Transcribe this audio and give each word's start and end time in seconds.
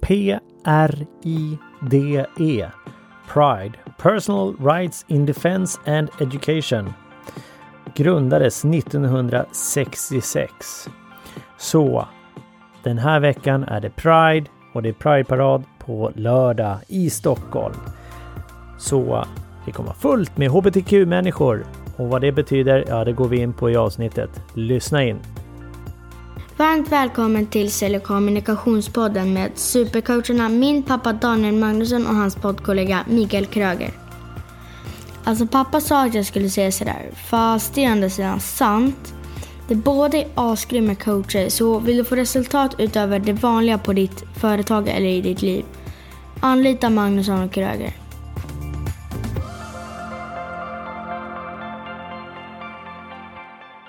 P-R-I-D-E. 0.00 0.40
Pride, 3.28 3.78
Personal 3.98 4.54
Rights 4.60 5.04
in 5.08 5.26
Defense 5.26 5.80
and 5.86 6.10
Education. 6.20 6.92
Grundades 7.94 8.64
1966. 8.64 10.88
Så 11.56 12.08
den 12.82 12.98
här 12.98 13.20
veckan 13.20 13.64
är 13.64 13.80
det 13.80 13.90
Pride 13.90 14.46
och 14.72 14.82
det 14.82 14.88
är 14.88 14.92
Pride-parad 14.92 15.64
på 15.78 16.12
lördag 16.14 16.78
i 16.88 17.10
Stockholm. 17.10 17.74
Så 18.78 19.24
det 19.64 19.72
kommer 19.72 19.86
vara 19.86 19.98
fullt 19.98 20.36
med 20.36 20.50
HBTQ-människor 20.50 21.66
och 21.96 22.08
vad 22.08 22.20
det 22.20 22.32
betyder, 22.32 22.84
ja 22.88 23.04
det 23.04 23.12
går 23.12 23.28
vi 23.28 23.40
in 23.40 23.52
på 23.52 23.70
i 23.70 23.76
avsnittet. 23.76 24.42
Lyssna 24.54 25.04
in! 25.04 25.18
Varmt 26.58 26.92
välkommen 26.92 27.46
till 27.46 27.70
Sälj 27.70 27.96
och 27.96 28.02
kommunikationspodden 28.02 29.32
med 29.32 29.50
supercoacherna 29.54 30.48
min 30.48 30.82
pappa 30.82 31.12
Daniel 31.12 31.54
Magnusson 31.54 32.06
och 32.06 32.14
hans 32.14 32.36
poddkollega 32.36 33.04
Mikael 33.08 33.46
Kröger. 33.46 33.90
Alltså 35.24 35.46
pappa 35.46 35.80
sa 35.80 36.04
att 36.04 36.14
jag 36.14 36.26
skulle 36.26 36.50
säga 36.50 36.72
sådär, 36.72 37.10
fast 37.14 37.74
det 37.74 37.84
är 37.84 37.88
ändå 37.88 38.10
sidan 38.10 38.40
sant. 38.40 39.14
Det 39.68 39.74
båda 39.74 40.18
är 40.18 40.28
asgrymma 40.34 40.94
coacher, 40.94 41.48
så 41.48 41.78
vill 41.78 41.96
du 41.96 42.04
få 42.04 42.16
resultat 42.16 42.74
utöver 42.78 43.18
det 43.18 43.32
vanliga 43.32 43.78
på 43.78 43.92
ditt 43.92 44.24
företag 44.36 44.88
eller 44.88 45.08
i 45.08 45.20
ditt 45.20 45.42
liv, 45.42 45.64
anlita 46.40 46.90
Magnusson 46.90 47.42
och 47.42 47.52
Kröger. 47.52 47.92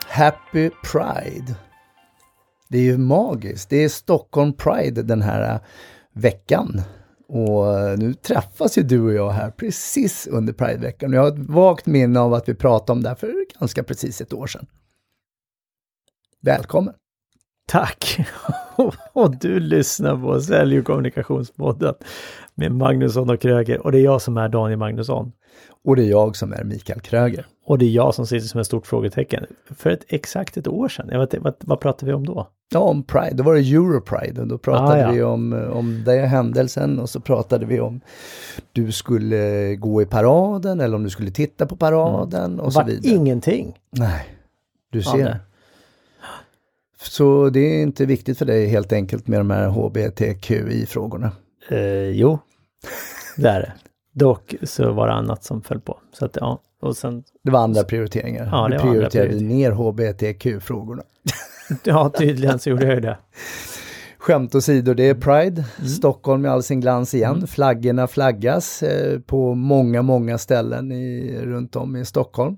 Happy 0.08 0.70
Pride. 0.70 1.67
Det 2.68 2.78
är 2.78 2.84
ju 2.84 2.98
magiskt. 2.98 3.70
Det 3.70 3.84
är 3.84 3.90
Stockholm 3.90 4.54
Pride 4.54 5.04
den 5.04 5.22
här 5.22 5.54
äh, 5.54 5.60
veckan. 6.14 6.82
Och 7.28 7.80
äh, 7.80 7.98
nu 7.98 8.14
träffas 8.14 8.78
ju 8.78 8.84
du 8.84 9.02
och 9.02 9.14
jag 9.14 9.30
här 9.30 9.52
precis 9.52 10.28
under 10.28 10.54
Pride-veckan. 10.54 11.14
Jag 11.14 11.22
har 11.22 11.28
ett 11.28 11.50
vagt 11.50 11.86
minne 11.86 12.20
av 12.20 12.34
att 12.34 12.50
vi 12.50 12.56
pratade 12.56 12.92
om 12.92 13.04
det 13.04 13.10
här 13.10 13.16
för 13.16 13.60
ganska 13.60 13.84
precis 13.84 14.22
ett 14.22 14.34
år 14.34 14.48
sedan. 14.48 14.68
Välkommen! 16.42 16.94
Tack! 17.68 18.20
och 19.14 19.38
du 19.38 19.60
lyssnar 19.60 20.22
på 20.22 20.42
Sälj 20.42 20.80
och 20.80 20.86
kommunikationspodden 20.86 21.96
med 22.56 22.72
Magnusson 22.72 23.30
och 23.30 23.42
Kröger 23.42 23.80
och 23.86 23.92
det 23.92 24.00
är 24.00 24.04
jag 24.04 24.22
som 24.22 24.38
är 24.38 24.50
Daniel 24.50 24.80
Magnusson. 24.80 25.32
Och 25.84 25.96
det 25.96 26.04
är 26.04 26.10
jag 26.10 26.36
som 26.36 26.54
är 26.54 26.64
Mikael 26.64 27.00
Kröger. 27.00 27.46
Och 27.68 27.78
det 27.78 27.86
är 27.86 27.90
jag 27.90 28.16
som 28.16 28.28
sitter 28.28 28.48
som 28.48 28.62
ett 28.62 28.68
stort 28.68 28.88
frågetecken. 28.88 29.46
För 29.76 29.90
ett, 29.90 30.04
exakt 30.08 30.58
ett 30.58 30.68
år 30.68 30.90
sedan, 30.90 31.20
vet, 31.20 31.36
vad, 31.38 31.54
vad 31.60 31.80
pratade 31.80 32.12
vi 32.12 32.16
om 32.16 32.26
då? 32.26 32.48
Ja, 32.70 32.80
om 32.80 33.04
Pride. 33.04 33.34
Då 33.34 33.44
var 33.44 33.56
det 33.56 33.60
Europride 33.60 34.46
då 34.46 34.58
pratade 34.58 34.92
ah, 34.92 34.98
ja. 34.98 35.12
vi 35.12 35.24
om, 35.24 35.54
om 35.74 36.04
den 36.06 36.28
händelsen 36.28 37.00
och 37.00 37.10
så 37.10 37.20
pratade 37.20 37.66
vi 37.66 37.80
om 37.80 38.02
du 38.72 38.92
skulle 38.92 39.76
gå 39.76 40.02
i 40.02 40.06
paraden 40.06 40.82
eller 40.82 40.96
om 40.96 41.04
du 41.04 41.10
skulle 41.10 41.32
titta 41.32 41.66
på 41.66 41.76
paraden 41.76 42.54
mm. 42.54 42.60
och 42.60 42.74
så 42.74 42.84
vidare. 42.84 43.16
ingenting. 43.16 43.80
Nej, 43.92 44.26
du 44.92 45.02
ser. 45.02 45.20
Ja, 45.20 45.36
så 47.02 47.50
det 47.50 47.60
är 47.60 47.82
inte 47.82 48.06
viktigt 48.06 48.38
för 48.38 48.46
dig 48.46 48.68
helt 48.68 48.94
enkelt 48.94 49.28
med 49.28 49.40
de 49.40 49.52
här 49.52 49.68
HBTQI-frågorna? 49.68 51.32
Eh, 51.70 52.10
jo, 52.10 52.40
det 53.38 53.50
är 53.50 53.60
det. 53.60 53.74
Dock 54.14 54.56
så 54.64 54.92
var 54.92 55.08
det 55.08 55.14
annat 55.14 55.44
som 55.44 55.62
föll 55.62 55.80
på. 55.80 56.00
Så 56.14 56.26
att, 56.26 56.38
ja, 56.42 56.60
och 56.82 56.98
sen, 56.98 57.24
det 57.44 57.52
var 57.52 57.60
andra 57.60 57.84
prioriteringar. 57.84 58.50
Ja, 58.52 58.68
du 58.68 58.80
prioriterade 58.80 59.36
ner 59.36 59.72
HBTQ-frågorna. 59.72 61.04
ja, 61.84 62.12
tydligen 62.18 62.60
så 62.60 62.70
gjorde 62.70 62.86
jag 62.86 63.02
det. 63.02 63.18
Skämt 64.28 64.56
åsido, 64.56 64.94
det 64.94 65.10
är 65.10 65.14
Pride, 65.14 65.66
mm. 65.78 65.90
Stockholm 65.90 66.46
i 66.46 66.48
all 66.48 66.64
sin 66.64 66.82
glans 66.82 67.14
igen. 67.14 67.36
Mm. 67.36 67.48
Flaggorna 67.48 68.08
flaggas 68.08 68.84
eh, 68.84 69.20
på 69.20 69.56
många, 69.56 70.02
många 70.02 70.38
ställen 70.38 70.92
i, 70.92 71.38
runt 71.42 71.76
om 71.76 71.96
i 71.96 72.06
Stockholm. 72.06 72.58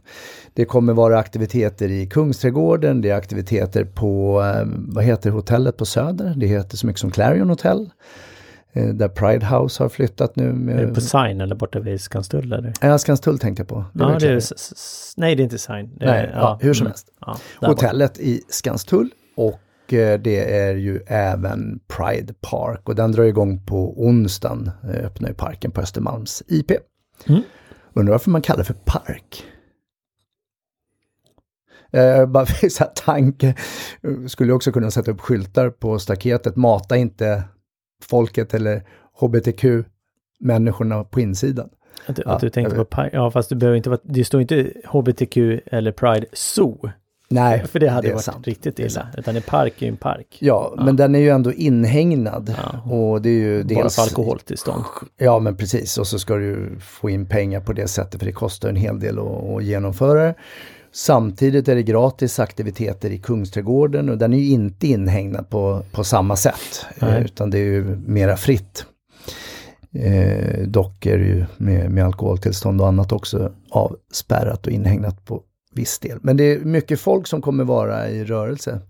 Det 0.53 0.65
kommer 0.65 0.93
vara 0.93 1.19
aktiviteter 1.19 1.91
i 1.91 2.07
Kungsträdgården, 2.07 3.01
det 3.01 3.09
är 3.09 3.15
aktiviteter 3.15 3.85
på, 3.85 4.41
eh, 4.41 4.67
vad 4.87 5.03
heter 5.03 5.29
hotellet 5.29 5.77
på 5.77 5.85
Söder? 5.85 6.33
Det 6.37 6.47
heter 6.47 6.77
så 6.77 6.87
mycket 6.87 6.99
som 6.99 7.11
Clarion 7.11 7.49
Hotel. 7.49 7.89
Eh, 8.73 8.87
där 8.87 9.07
Pride 9.07 9.45
House 9.45 9.83
har 9.83 9.89
flyttat 9.89 10.35
nu. 10.35 10.53
Med... 10.53 10.79
Är 10.79 10.85
det 10.85 10.93
på 10.93 11.01
Sign 11.01 11.41
eller 11.41 11.55
borta 11.55 11.79
vid 11.79 12.01
Skanstull? 12.01 12.53
Eller? 12.53 12.73
Ja, 12.81 12.97
Skanstull 12.97 13.39
tänkte 13.39 13.61
jag 13.61 13.67
på. 13.67 13.85
Det 13.93 14.03
ja, 14.03 14.17
det 14.19 14.27
är, 14.27 14.41
nej, 15.17 15.35
det 15.35 15.41
är 15.41 15.43
inte 15.43 15.57
Sign. 15.57 15.97
Det 15.97 16.05
nej, 16.05 16.29
ja, 16.33 16.39
ja, 16.39 16.59
hur 16.61 16.73
som 16.73 16.85
mm. 16.85 16.91
helst. 16.91 17.07
Ja, 17.21 17.37
Hotellet 17.67 18.13
borta. 18.13 18.21
i 18.23 18.41
Skanstull 18.49 19.09
och 19.35 19.93
eh, 19.93 20.19
det 20.19 20.53
är 20.59 20.75
ju 20.75 21.01
även 21.07 21.79
Pride 21.87 22.33
Park 22.41 22.89
och 22.89 22.95
den 22.95 23.11
drar 23.11 23.23
igång 23.23 23.65
på 23.65 24.03
onsdagen, 24.05 24.71
eh, 24.83 25.05
öppnar 25.05 25.29
ju 25.29 25.35
parken 25.35 25.71
på 25.71 25.81
Östermalms 25.81 26.43
IP. 26.47 26.71
Mm. 27.27 27.41
Undrar 27.93 28.11
varför 28.11 28.31
man 28.31 28.41
kallar 28.41 28.57
det 28.57 28.63
för 28.63 28.73
park? 28.73 29.45
Eh, 31.91 32.25
bara 32.25 32.45
för 32.45 32.69
så 32.69 32.83
tanke, 32.83 33.55
skulle 34.27 34.53
också 34.53 34.71
kunna 34.71 34.91
sätta 34.91 35.11
upp 35.11 35.21
skyltar 35.21 35.69
på 35.69 35.99
staketet, 35.99 36.55
mata 36.55 36.97
inte 36.97 37.43
folket 38.03 38.53
eller 38.53 38.83
hbtq-människorna 39.19 41.03
på 41.03 41.19
insidan. 41.19 41.69
Att 42.05 42.15
du, 42.15 42.23
ja, 42.25 42.31
att 42.31 42.41
du 42.41 42.49
tänkte 42.49 42.75
på, 42.75 43.09
ja 43.13 43.31
fast 43.31 43.49
du 43.49 43.55
behöver 43.55 43.77
inte 43.77 43.89
vara, 43.89 43.99
det 44.03 44.25
står 44.25 44.41
inte 44.41 44.71
hbtq 44.85 45.37
eller 45.65 45.91
pride 45.91 46.25
zoo. 46.33 46.89
Nej, 47.29 47.63
För 47.71 47.79
det 47.79 47.89
hade 47.89 48.07
det 48.07 48.13
varit 48.13 48.23
sant. 48.23 48.47
riktigt 48.47 48.79
illa. 48.79 49.07
Utan 49.17 49.35
en 49.35 49.41
park 49.41 49.81
är 49.81 49.85
ju 49.85 49.89
en 49.89 49.97
park. 49.97 50.37
Ja, 50.39 50.73
ja, 50.77 50.83
men 50.83 50.95
den 50.95 51.15
är 51.15 51.19
ju 51.19 51.29
ändå 51.29 51.53
inhägnad. 51.53 52.55
Ja. 52.57 52.93
Och 52.93 53.21
det 53.21 53.29
är 53.29 53.33
ju 53.33 53.63
Bara 53.63 53.81
dels... 53.83 53.95
för 53.95 54.01
alkoholtillstånd. 54.01 54.83
Ja, 55.17 55.39
men 55.39 55.57
precis. 55.57 55.97
Och 55.97 56.07
så 56.07 56.19
ska 56.19 56.35
du 56.35 56.77
få 56.79 57.09
in 57.09 57.25
pengar 57.25 57.61
på 57.61 57.73
det 57.73 57.87
sättet 57.87 58.19
för 58.19 58.25
det 58.25 58.31
kostar 58.31 58.69
en 58.69 58.75
hel 58.75 58.99
del 58.99 59.19
att, 59.19 59.25
att 59.25 59.63
genomföra 59.63 60.23
det. 60.23 60.35
Samtidigt 60.91 61.67
är 61.67 61.75
det 61.75 61.83
gratis 61.83 62.39
aktiviteter 62.39 63.09
i 63.09 63.17
Kungsträdgården 63.17 64.09
och 64.09 64.17
den 64.17 64.33
är 64.33 64.37
ju 64.37 64.49
inte 64.49 64.87
inhägnad 64.87 65.49
på, 65.49 65.83
på 65.91 66.03
samma 66.03 66.35
sätt. 66.35 66.85
Eh, 67.01 67.21
utan 67.21 67.49
det 67.49 67.57
är 67.57 67.63
ju 67.63 67.83
mera 68.05 68.37
fritt. 68.37 68.85
Eh, 69.91 70.67
dock 70.67 71.05
är 71.05 71.17
det 71.17 71.25
ju 71.25 71.45
med, 71.57 71.91
med 71.91 72.05
alkoholtillstånd 72.05 72.81
och 72.81 72.87
annat 72.87 73.11
också 73.11 73.51
avspärrat 73.69 74.67
och 74.67 74.73
inhägnat 74.73 75.25
på 75.25 75.43
viss 75.73 75.99
del. 75.99 76.19
Men 76.21 76.37
det 76.37 76.43
är 76.43 76.59
mycket 76.59 76.99
folk 76.99 77.27
som 77.27 77.41
kommer 77.41 77.63
vara 77.63 78.09
i 78.09 78.25
rörelse. 78.25 78.81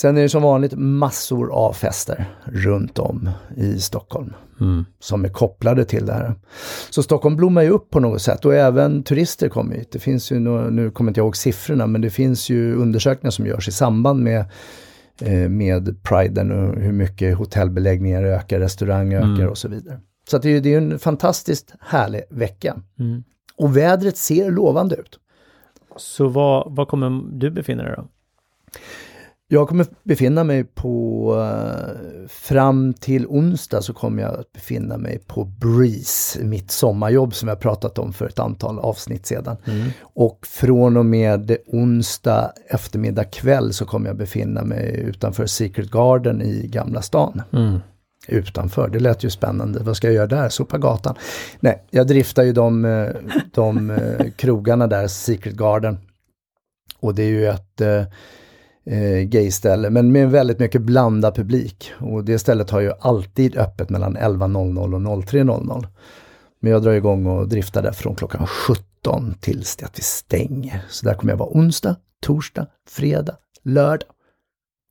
Sen 0.00 0.16
är 0.16 0.22
det 0.22 0.28
som 0.28 0.42
vanligt 0.42 0.72
massor 0.76 1.52
av 1.52 1.72
fester 1.72 2.24
runt 2.44 2.98
om 2.98 3.30
i 3.56 3.78
Stockholm 3.78 4.32
mm. 4.60 4.84
som 4.98 5.24
är 5.24 5.28
kopplade 5.28 5.84
till 5.84 6.06
det 6.06 6.12
här. 6.12 6.34
Så 6.90 7.02
Stockholm 7.02 7.36
blommar 7.36 7.62
ju 7.62 7.70
upp 7.70 7.90
på 7.90 8.00
något 8.00 8.22
sätt 8.22 8.44
och 8.44 8.54
även 8.54 9.02
turister 9.02 9.48
kommer 9.48 9.76
hit. 9.76 9.92
Det 9.92 9.98
finns 9.98 10.32
ju, 10.32 10.38
nu 10.70 10.90
kommer 10.90 11.10
inte 11.10 11.20
jag 11.20 11.24
ihåg 11.24 11.36
siffrorna, 11.36 11.86
men 11.86 12.00
det 12.00 12.10
finns 12.10 12.50
ju 12.50 12.74
undersökningar 12.74 13.30
som 13.30 13.46
görs 13.46 13.68
i 13.68 13.72
samband 13.72 14.22
med 14.22 14.44
eh, 15.20 15.48
med 15.48 16.02
priden 16.02 16.52
och 16.52 16.80
hur 16.80 16.92
mycket 16.92 17.36
hotellbeläggningar 17.36 18.22
ökar, 18.22 18.60
restaurang 18.60 19.14
ökar 19.14 19.26
mm. 19.26 19.48
och 19.48 19.58
så 19.58 19.68
vidare. 19.68 20.00
Så 20.30 20.38
det, 20.38 20.50
är, 20.50 20.60
det 20.60 20.74
är 20.74 20.78
en 20.78 20.98
fantastiskt 20.98 21.74
härlig 21.80 22.22
vecka. 22.30 22.82
Mm. 22.98 23.24
Och 23.56 23.76
vädret 23.76 24.16
ser 24.16 24.50
lovande 24.50 24.96
ut. 24.96 25.18
Så 25.96 26.28
var, 26.28 26.66
var 26.70 26.86
kommer 26.86 27.22
du 27.32 27.50
befinna 27.50 27.82
dig 27.82 27.94
då? 27.96 28.08
Jag 29.52 29.68
kommer 29.68 29.86
befinna 30.02 30.44
mig 30.44 30.64
på, 30.64 31.34
uh, 31.34 32.28
fram 32.28 32.94
till 32.94 33.26
onsdag 33.26 33.82
så 33.82 33.92
kommer 33.92 34.22
jag 34.22 34.40
att 34.40 34.52
befinna 34.52 34.96
mig 34.96 35.18
på 35.26 35.44
Breeze, 35.44 36.44
mitt 36.44 36.70
sommarjobb 36.70 37.34
som 37.34 37.48
jag 37.48 37.60
pratat 37.60 37.98
om 37.98 38.12
för 38.12 38.26
ett 38.26 38.38
antal 38.38 38.78
avsnitt 38.78 39.26
sedan. 39.26 39.56
Mm. 39.64 39.88
Och 40.02 40.46
från 40.46 40.96
och 40.96 41.06
med 41.06 41.56
onsdag 41.66 42.52
eftermiddag 42.68 43.24
kväll 43.24 43.72
så 43.72 43.84
kommer 43.84 44.08
jag 44.08 44.16
befinna 44.16 44.64
mig 44.64 45.04
utanför 45.06 45.46
Secret 45.46 45.90
Garden 45.90 46.42
i 46.42 46.66
Gamla 46.66 47.02
stan. 47.02 47.42
Mm. 47.52 47.78
Utanför, 48.28 48.88
det 48.88 49.00
lät 49.00 49.24
ju 49.24 49.30
spännande. 49.30 49.80
Vad 49.82 49.96
ska 49.96 50.06
jag 50.06 50.14
göra 50.14 50.26
där? 50.26 50.48
Sopa 50.48 50.78
gatan? 50.78 51.14
Nej, 51.60 51.84
jag 51.90 52.06
driftar 52.06 52.42
ju 52.42 52.52
de, 52.52 52.84
eh, 52.84 53.08
de 53.54 53.90
eh, 53.90 54.30
krogarna 54.36 54.86
där, 54.86 55.06
Secret 55.06 55.56
Garden. 55.56 55.98
Och 57.00 57.14
det 57.14 57.22
är 57.22 57.28
ju 57.28 57.46
ett 57.46 57.80
eh, 58.86 59.28
gayställe, 59.28 59.90
men 59.90 60.12
med 60.12 60.30
väldigt 60.30 60.58
mycket 60.58 60.82
blandad 60.82 61.34
publik. 61.34 61.92
Och 61.98 62.24
det 62.24 62.38
stället 62.38 62.70
har 62.70 62.80
ju 62.80 62.92
alltid 63.00 63.56
öppet 63.56 63.90
mellan 63.90 64.16
11.00 64.16 64.94
och 64.94 65.24
03.00. 65.24 65.86
Men 66.60 66.72
jag 66.72 66.82
drar 66.82 66.92
igång 66.92 67.26
och 67.26 67.48
driftar 67.48 67.82
där 67.82 67.92
från 67.92 68.14
klockan 68.14 68.46
17 68.46 69.34
tills 69.40 69.76
det 69.76 69.84
att 69.84 69.98
vi 69.98 70.02
stänger. 70.02 70.84
Så 70.88 71.06
där 71.06 71.14
kommer 71.14 71.32
jag 71.32 71.38
vara 71.38 71.50
onsdag, 71.50 71.96
torsdag, 72.22 72.66
fredag, 72.88 73.36
lördag. 73.62 74.08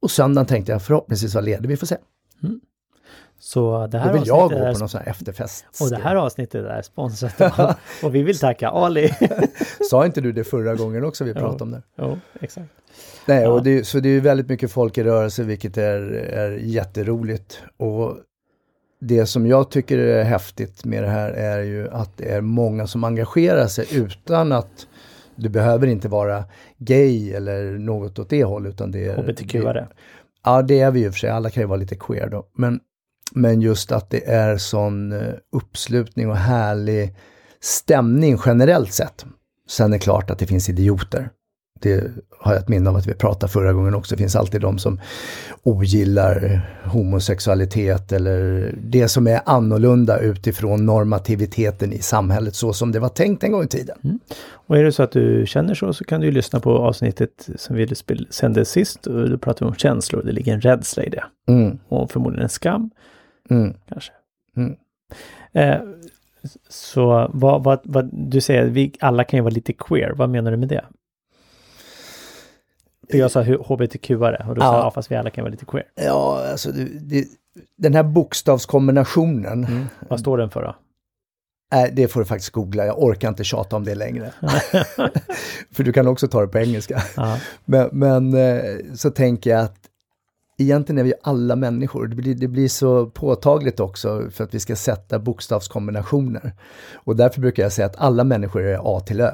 Och 0.01 0.11
söndagen 0.11 0.47
tänkte 0.47 0.71
jag 0.71 0.83
förhoppningsvis 0.83 1.33
vara 1.33 1.45
ledig, 1.45 1.69
vi 1.69 1.77
får 1.77 1.87
se. 1.87 1.97
Mm. 2.43 2.59
Så 3.39 3.87
det 3.87 3.97
här 3.97 4.13
Då 4.13 4.19
vill 4.19 4.27
jag 4.27 4.49
gå 4.49 4.55
på 4.55 4.79
någon 4.79 4.89
sån 4.89 5.01
här 5.01 5.09
efterfest. 5.09 5.65
Och 5.81 5.89
det 5.89 5.95
här 5.97 6.15
avsnittet 6.15 6.65
är 6.65 6.81
sponsrat 6.81 7.59
av, 7.59 7.73
och 8.03 8.15
vi 8.15 8.23
vill 8.23 8.39
tacka 8.39 8.69
Ali. 8.69 9.13
Sa 9.89 10.05
inte 10.05 10.21
du 10.21 10.31
det 10.31 10.43
förra 10.43 10.75
gången 10.75 11.03
också 11.03 11.23
vi 11.23 11.33
pratade 11.33 11.55
jo, 11.59 11.65
om 11.65 11.71
det? 11.71 11.81
Jo, 11.95 12.19
exakt. 12.41 12.67
Nej, 13.25 13.47
och 13.47 13.63
det, 13.63 13.87
så 13.87 13.99
det 13.99 14.09
är 14.09 14.21
väldigt 14.21 14.49
mycket 14.49 14.71
folk 14.71 14.97
i 14.97 15.03
rörelse 15.03 15.43
vilket 15.43 15.77
är, 15.77 16.01
är 16.11 16.51
jätteroligt. 16.51 17.61
Och 17.77 18.17
det 19.01 19.25
som 19.25 19.47
jag 19.47 19.71
tycker 19.71 19.97
är 19.97 20.23
häftigt 20.23 20.85
med 20.85 21.03
det 21.03 21.09
här 21.09 21.31
är 21.31 21.63
ju 21.63 21.89
att 21.89 22.17
det 22.17 22.31
är 22.31 22.41
många 22.41 22.87
som 22.87 23.03
engagerar 23.03 23.67
sig 23.67 23.85
utan 23.91 24.51
att 24.51 24.87
du 25.35 25.49
behöver 25.49 25.87
inte 25.87 26.07
vara 26.07 26.43
gay 26.77 27.33
eller 27.33 27.77
något 27.77 28.19
åt 28.19 28.29
det 28.29 28.43
hållet 28.43 28.73
utan 28.73 28.91
det 28.91 29.05
är... 29.05 29.17
HBTQ-are. 29.17 29.87
Ja, 30.43 30.61
det 30.61 30.79
är 30.79 30.91
vi 30.91 30.99
ju 30.99 31.11
för 31.11 31.19
sig. 31.19 31.29
Alla 31.29 31.49
kan 31.49 31.63
ju 31.63 31.67
vara 31.67 31.79
lite 31.79 31.95
queer 31.95 32.29
då. 32.29 32.47
Men, 32.53 32.79
men 33.31 33.61
just 33.61 33.91
att 33.91 34.09
det 34.09 34.29
är 34.29 34.57
sån 34.57 35.11
eh, 35.11 35.33
uppslutning 35.51 36.29
och 36.29 36.37
härlig 36.37 37.15
stämning 37.61 38.37
generellt 38.45 38.93
sett. 38.93 39.25
Sen 39.69 39.93
är 39.93 39.97
det 39.97 40.03
klart 40.03 40.29
att 40.29 40.39
det 40.39 40.47
finns 40.47 40.69
idioter. 40.69 41.29
Det 41.81 42.03
har 42.39 42.53
jag 42.53 42.61
ett 42.61 42.67
minne 42.67 42.89
av 42.89 42.95
att 42.95 43.07
vi 43.07 43.13
pratade 43.13 43.51
förra 43.51 43.73
gången 43.73 43.95
också. 43.95 44.15
Det 44.15 44.21
finns 44.21 44.35
alltid 44.35 44.61
de 44.61 44.79
som 44.79 44.99
ogillar 45.63 46.61
homosexualitet 46.85 48.11
eller 48.11 48.71
det 48.83 49.07
som 49.07 49.27
är 49.27 49.41
annorlunda 49.45 50.19
utifrån 50.19 50.85
normativiteten 50.85 51.93
i 51.93 51.99
samhället 51.99 52.55
så 52.55 52.73
som 52.73 52.91
det 52.91 52.99
var 52.99 53.09
tänkt 53.09 53.43
en 53.43 53.51
gång 53.51 53.63
i 53.63 53.67
tiden. 53.67 53.97
Mm. 54.03 54.19
Och 54.51 54.77
är 54.77 54.83
det 54.83 54.91
så 54.91 55.03
att 55.03 55.11
du 55.11 55.43
känner 55.47 55.73
så 55.73 55.93
så 55.93 56.03
kan 56.03 56.21
du 56.21 56.31
lyssna 56.31 56.59
på 56.59 56.77
avsnittet 56.77 57.49
som 57.55 57.75
vi 57.75 57.87
sände 58.29 58.65
sist. 58.65 59.07
Och 59.07 59.29
då 59.29 59.37
pratar 59.37 59.65
vi 59.65 59.69
om 59.69 59.75
känslor. 59.75 60.23
Det 60.23 60.31
ligger 60.31 60.53
en 60.53 60.61
rädsla 60.61 61.03
i 61.03 61.09
det. 61.09 61.23
Mm. 61.47 61.77
Och 61.87 62.11
förmodligen 62.11 62.43
en 62.43 62.49
skam. 62.49 62.89
Mm. 63.49 63.73
Kanske. 63.89 64.11
Mm. 64.57 64.75
Eh, 65.51 65.81
så 66.69 67.29
vad, 67.33 67.63
vad, 67.63 67.79
vad, 67.83 68.09
du 68.13 68.41
säger, 68.41 68.65
vi 68.65 68.93
alla 68.99 69.23
kan 69.23 69.37
ju 69.37 69.41
vara 69.43 69.53
lite 69.53 69.73
queer. 69.73 70.11
Vad 70.15 70.29
menar 70.29 70.51
du 70.51 70.57
med 70.57 70.67
det? 70.69 70.85
För 73.11 73.17
jag 73.17 73.31
sa 73.31 73.41
hbtq-are 73.43 74.47
och 74.49 74.55
då 74.55 74.61
sa 74.61 74.67
Ja. 74.77 74.83
jag, 74.83 74.93
fast 74.93 75.11
vi 75.11 75.15
alla 75.15 75.29
kan 75.29 75.43
vara 75.43 75.51
lite 75.51 75.65
queer. 75.65 75.85
Ja, 75.95 76.47
alltså 76.51 76.71
det, 76.71 76.85
det, 76.99 77.25
den 77.77 77.93
här 77.95 78.03
bokstavskombinationen, 78.03 79.65
Mm. 79.65 79.85
Vad 80.09 80.19
står 80.19 80.37
den 80.37 80.49
för 80.49 80.61
då? 80.61 80.75
äh, 81.77 81.93
det 81.93 82.07
får 82.07 82.19
du 82.19 82.25
faktiskt 82.25 82.51
googla. 82.51 82.85
Jag 82.85 83.03
orkar 83.03 83.29
inte 83.29 83.43
tjata 83.43 83.75
om 83.75 83.83
det 83.83 83.95
längre. 83.95 84.31
för 85.71 85.83
du 85.83 85.93
kan 85.93 86.07
också 86.07 86.27
ta 86.27 86.41
det 86.41 86.47
på 86.47 86.59
engelska. 86.59 87.03
Ja. 87.15 87.39
Men, 87.65 87.89
men 87.91 88.33
eh, 88.33 88.75
så 88.95 89.09
tänker 89.11 89.49
jag 89.49 89.59
att 89.61 89.88
egentligen 90.59 90.99
är 90.99 91.03
vi 91.03 91.13
alla 91.23 91.55
människor. 91.55 92.07
Det 92.07 92.15
blir, 92.15 92.35
det 92.35 92.47
blir 92.47 92.67
så 92.67 93.05
påtagligt 93.05 93.79
också 93.79 94.29
för 94.31 94.43
att 94.43 94.53
vi 94.53 94.59
ska 94.59 94.75
sätta 94.75 95.19
bokstavskombinationer. 95.19 96.53
Och 96.93 97.15
därför 97.15 97.41
brukar 97.41 97.63
jag 97.63 97.71
säga 97.71 97.85
att 97.85 97.95
alla 97.97 98.23
människor 98.23 98.63
är 98.63 98.79
A 98.83 98.99
till 98.99 99.21
Ö. 99.21 99.31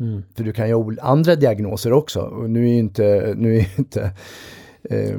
Mm. 0.00 0.22
För 0.36 0.44
du 0.44 0.52
kan 0.52 0.68
ju 0.68 0.74
ha 0.74 0.92
andra 1.00 1.34
diagnoser 1.34 1.92
också. 1.92 2.20
Och 2.20 2.50
nu 2.50 2.64
är 2.64 2.72
ju 2.72 2.78
inte, 2.78 3.34
nu 3.36 3.56
är 3.56 3.78
inte 3.78 4.10
eh, 4.90 5.18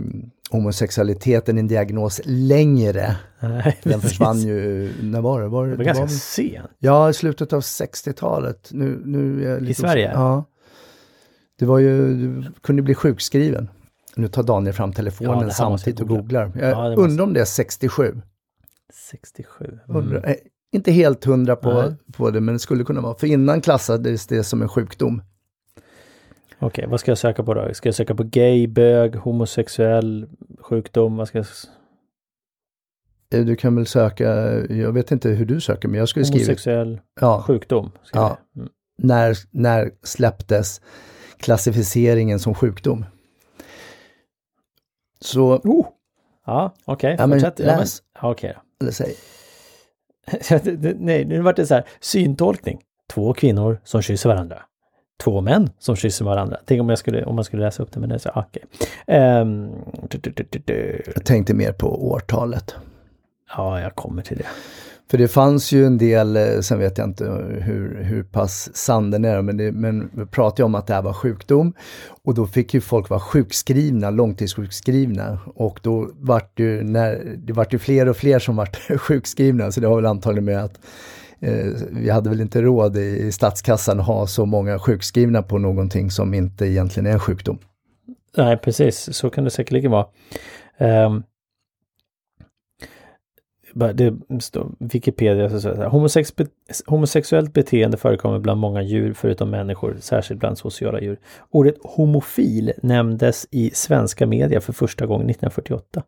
homosexualiteten 0.50 1.58
en 1.58 1.68
diagnos 1.68 2.22
längre. 2.26 3.16
Nej, 3.40 3.78
Den 3.84 4.02
försvann 4.02 4.40
ju, 4.40 4.92
när 5.02 5.22
var 5.22 5.42
det? 5.42 5.48
Var 5.48 5.66
det, 5.66 5.72
var 5.72 5.78
det 5.78 5.84
ganska 5.84 6.02
var 6.02 6.10
sent. 6.10 6.68
Ja, 6.80 7.10
i 7.10 7.14
slutet 7.14 7.54
av 7.54 7.62
60-talet. 7.62 8.70
Nu, 8.72 9.02
nu 9.06 9.52
är 9.52 9.60
lite 9.60 9.82
Sverige? 9.82 10.12
Ja. 10.14 10.46
Det 11.60 11.66
var 11.66 11.80
ju, 11.80 12.14
du 12.14 12.52
kunde 12.62 12.82
bli 12.82 12.96
sjukskriven. 12.96 13.70
Nu 14.18 14.28
tar 14.28 14.44
Daniel 14.44 14.74
fram 14.74 14.90
Ja, 14.90 14.94
telefonen 14.96 15.40
jag 15.42 15.54
samtidigt 15.56 16.00
och 16.02 16.08
googla. 16.08 16.46
googlar. 16.46 16.62
Jag 16.62 16.72
Ja, 16.72 16.90
måste- 16.90 17.02
undrar 17.02 17.24
om 17.24 17.34
det 17.34 17.42
är 17.42 17.46
67. 17.46 18.22
67. 19.10 19.80
Undrar, 19.88 20.18
Mm. 20.18 20.30
eh, 20.30 20.36
inte 20.72 20.92
helt 20.92 21.26
hundra 21.26 21.56
på, 21.56 21.74
Nej. 21.74 21.96
på 22.14 22.32
det, 22.32 22.42
men 22.42 22.56
det 22.56 22.60
skulle 22.60 22.84
kunna 22.84 23.02
vara. 23.02 23.16
För 23.18 23.28
innan 23.28 23.62
klassades 23.62 24.28
det 24.28 24.44
som 24.44 24.62
en 24.62 24.70
sjukdom. 24.70 25.22
Okej, 26.60 26.86
vad 26.88 27.00
ska 27.00 27.12
jag 27.12 27.18
söka 27.18 27.44
på 27.44 27.54
då? 27.54 27.74
Ska 27.74 27.88
jag 27.88 27.96
söka 27.96 28.16
på 28.16 28.24
gay, 28.24 28.68
bög, 28.68 29.16
homosexuell, 29.16 30.28
sjukdom? 30.60 31.18
Vad 31.18 31.28
ska 31.28 31.38
jag... 31.38 31.48
Eh, 33.34 33.46
Du 33.46 33.56
kan 33.56 33.76
väl 33.76 33.86
söka, 33.86 34.24
jag 34.74 34.92
vet 34.92 35.12
inte 35.12 35.30
hur 35.30 35.46
du 35.46 35.62
söker, 35.62 35.88
men 35.88 36.00
jag 36.00 36.10
skulle 36.10 36.26
skriva 36.26 36.40
Homosexuell 36.44 37.00
ja, 37.22 37.44
sjukdom. 37.48 37.92
Ja. 38.14 38.38
Mm. 38.56 38.70
när, 38.98 39.38
när 39.52 39.92
släpptes 40.04 40.82
klassificeringen 41.38 42.40
som 42.40 42.54
sjukdom? 42.54 43.06
Så, 45.20 45.56
Oh. 45.64 45.86
Ja, 46.46 46.74
okej. 46.86 47.16
Ja, 47.20 47.28
men 47.28 47.40
fortsätt. 47.40 47.60
Ja, 47.60 47.66
men- 47.66 47.80
läs. 47.80 48.04
ja, 48.22 48.32
Okej 48.32 48.54
då. 48.56 48.62
eller 48.84 48.92
säg, 48.92 49.16
Nej, 51.00 51.26
nu 51.26 51.42
vart 51.42 51.56
det 51.56 51.66
så 51.68 51.74
här. 51.74 51.84
Syntolkning. 52.00 52.82
Två 53.14 53.34
kvinnor 53.34 53.80
som 53.84 54.02
kysser 54.02 54.30
varandra. 54.30 54.62
Två 55.24 55.42
män 55.42 55.70
som 55.80 55.96
kysser 55.96 56.26
varandra. 56.26 56.58
Tänk 56.66 56.82
om 56.82 56.90
jag 56.90 56.98
skulle, 57.00 57.26
om 57.26 57.36
man 57.36 57.44
skulle 57.44 57.64
läsa 57.66 57.84
upp 57.84 57.92
det, 57.92 58.00
men 58.00 58.10
det 58.10 58.16
är 58.16 58.20
så, 58.20 58.30
okej. 58.36 58.64
Ehm, 59.08 59.70
jag 61.16 61.26
tänkte 61.26 61.54
mer 61.54 61.72
på 61.72 62.08
årtalet. 62.12 62.76
Ja, 63.58 63.82
jag 63.82 63.96
kommer 63.96 64.22
till 64.22 64.38
det. 64.38 64.46
För 65.12 65.18
det 65.18 65.28
fanns 65.28 65.72
ju 65.72 65.86
en 65.86 65.98
del, 65.98 66.38
eh, 66.38 66.60
sen 66.60 66.80
vet 66.80 66.98
jag 66.98 67.08
inte 67.08 67.26
hur, 67.62 68.04
hur 68.04 68.24
pass 68.24 68.76
sann 68.76 69.12
den 69.12 69.26
är, 69.26 69.42
men, 69.42 69.58
det, 69.58 69.72
men 69.72 70.10
vi 70.14 70.26
pratade 70.26 70.62
ju 70.62 70.66
om 70.66 70.76
att 70.76 70.88
det 70.88 70.94
här 70.94 71.02
var 71.02 71.14
sjukdom. 71.14 71.74
Och 72.24 72.34
då 72.34 72.48
fick 72.48 72.74
ju 72.74 72.82
folk 72.82 73.10
vara 73.10 73.20
sjukskrivna, 73.20 74.10
långtidssjukskrivna. 74.10 75.40
Och 75.56 75.80
då 75.84 76.10
vart 76.20 76.60
ju, 76.60 76.84
när, 76.84 77.36
det 77.38 77.54
vart 77.54 77.74
ju 77.74 77.80
fler 77.80 78.10
och 78.10 78.18
fler 78.18 78.40
som 78.40 78.56
vart 78.56 78.76
sjukskrivna, 79.00 79.72
så 79.72 79.80
det 79.80 79.88
har 79.88 79.96
väl 79.96 80.06
antagligen 80.06 80.46
med 80.46 80.64
att 80.64 80.80
eh, 81.40 81.66
vi 81.92 82.10
hade 82.10 82.30
väl 82.30 82.42
inte 82.42 82.62
råd 82.62 82.98
i, 82.98 83.28
i 83.28 83.32
statskassan 83.32 84.00
att 84.00 84.06
ha 84.06 84.28
så 84.28 84.46
många 84.46 84.80
sjukskrivna 84.80 85.42
på 85.42 85.58
någonting 85.58 86.12
som 86.12 86.34
inte 86.34 86.66
egentligen 86.66 87.08
är 87.08 87.12
en 87.12 87.20
sjukdom. 87.20 87.58
Nej, 88.38 88.58
precis. 88.58 89.14
Så 89.14 89.30
kan 89.30 89.44
det 89.44 89.50
säkerligen 89.50 89.92
vara. 89.92 90.06
Um, 90.80 91.24
det 93.78 94.14
står 94.40 94.72
Wikipedia, 94.80 95.50
så 95.50 95.60
säger 95.60 95.86
homosex, 95.86 96.34
homosexuellt 96.86 97.54
beteende 97.54 97.98
förekommer 97.98 98.40
bland 98.40 98.62
många 98.62 98.82
djur 98.82 99.14
förutom 99.14 99.50
människor, 99.50 99.98
särskilt 100.00 100.40
bland 100.40 100.58
sociala 100.58 101.02
djur. 101.02 101.20
Ordet 101.50 101.76
homofil 101.84 102.74
nämndes 102.84 103.48
i 103.52 103.72
svenska 103.74 104.28
media 104.28 104.62
för 104.62 104.74
första 104.74 105.06
gången 105.06 105.30
1948. 105.30 106.04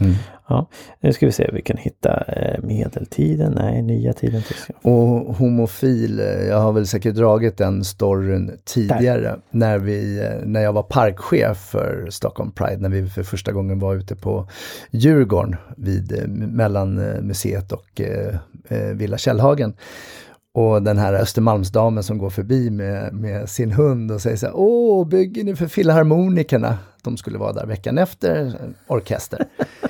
Mm. 0.00 0.14
Ja, 0.48 0.66
nu 1.00 1.12
ska 1.12 1.26
vi 1.26 1.32
se, 1.32 1.50
vi 1.52 1.62
kan 1.62 1.76
hitta 1.76 2.24
eh, 2.26 2.62
medeltiden, 2.62 3.52
nej, 3.52 3.82
nya 3.82 4.12
tiden. 4.12 4.42
Och 4.82 5.36
homofil, 5.36 6.20
eh, 6.20 6.26
jag 6.26 6.60
har 6.60 6.72
väl 6.72 6.86
säkert 6.86 7.14
dragit 7.14 7.56
den 7.56 7.84
storyn 7.84 8.58
tidigare 8.64 9.36
när, 9.50 9.78
vi, 9.78 10.18
eh, 10.18 10.46
när 10.46 10.60
jag 10.60 10.72
var 10.72 10.82
parkchef 10.82 11.58
för 11.58 12.06
Stockholm 12.10 12.52
Pride, 12.52 12.76
när 12.76 12.88
vi 12.88 13.08
för 13.08 13.22
första 13.22 13.52
gången 13.52 13.78
var 13.78 13.94
ute 13.94 14.16
på 14.16 14.48
Djurgården 14.90 15.56
vid, 15.76 16.28
mellan 16.28 16.94
museet 17.22 17.72
och 17.72 18.00
eh, 18.00 18.34
Villa 18.94 19.18
Källhagen. 19.18 19.74
Och 20.54 20.82
den 20.82 20.98
här 20.98 21.12
Östermalmsdamen 21.14 22.02
som 22.02 22.18
går 22.18 22.30
förbi 22.30 22.70
med, 22.70 23.12
med 23.14 23.48
sin 23.48 23.72
hund 23.72 24.12
och 24.12 24.20
säger 24.20 24.36
så 24.36 24.46
här, 24.46 24.56
åh, 24.56 25.08
bygger 25.08 25.44
ni 25.44 25.56
för 25.56 25.66
Filharmonikerna? 25.66 26.78
De 27.02 27.16
skulle 27.16 27.38
vara 27.38 27.52
där 27.52 27.66
veckan 27.66 27.98
efter, 27.98 28.46
eh, 28.46 28.70
orkester. 28.86 29.48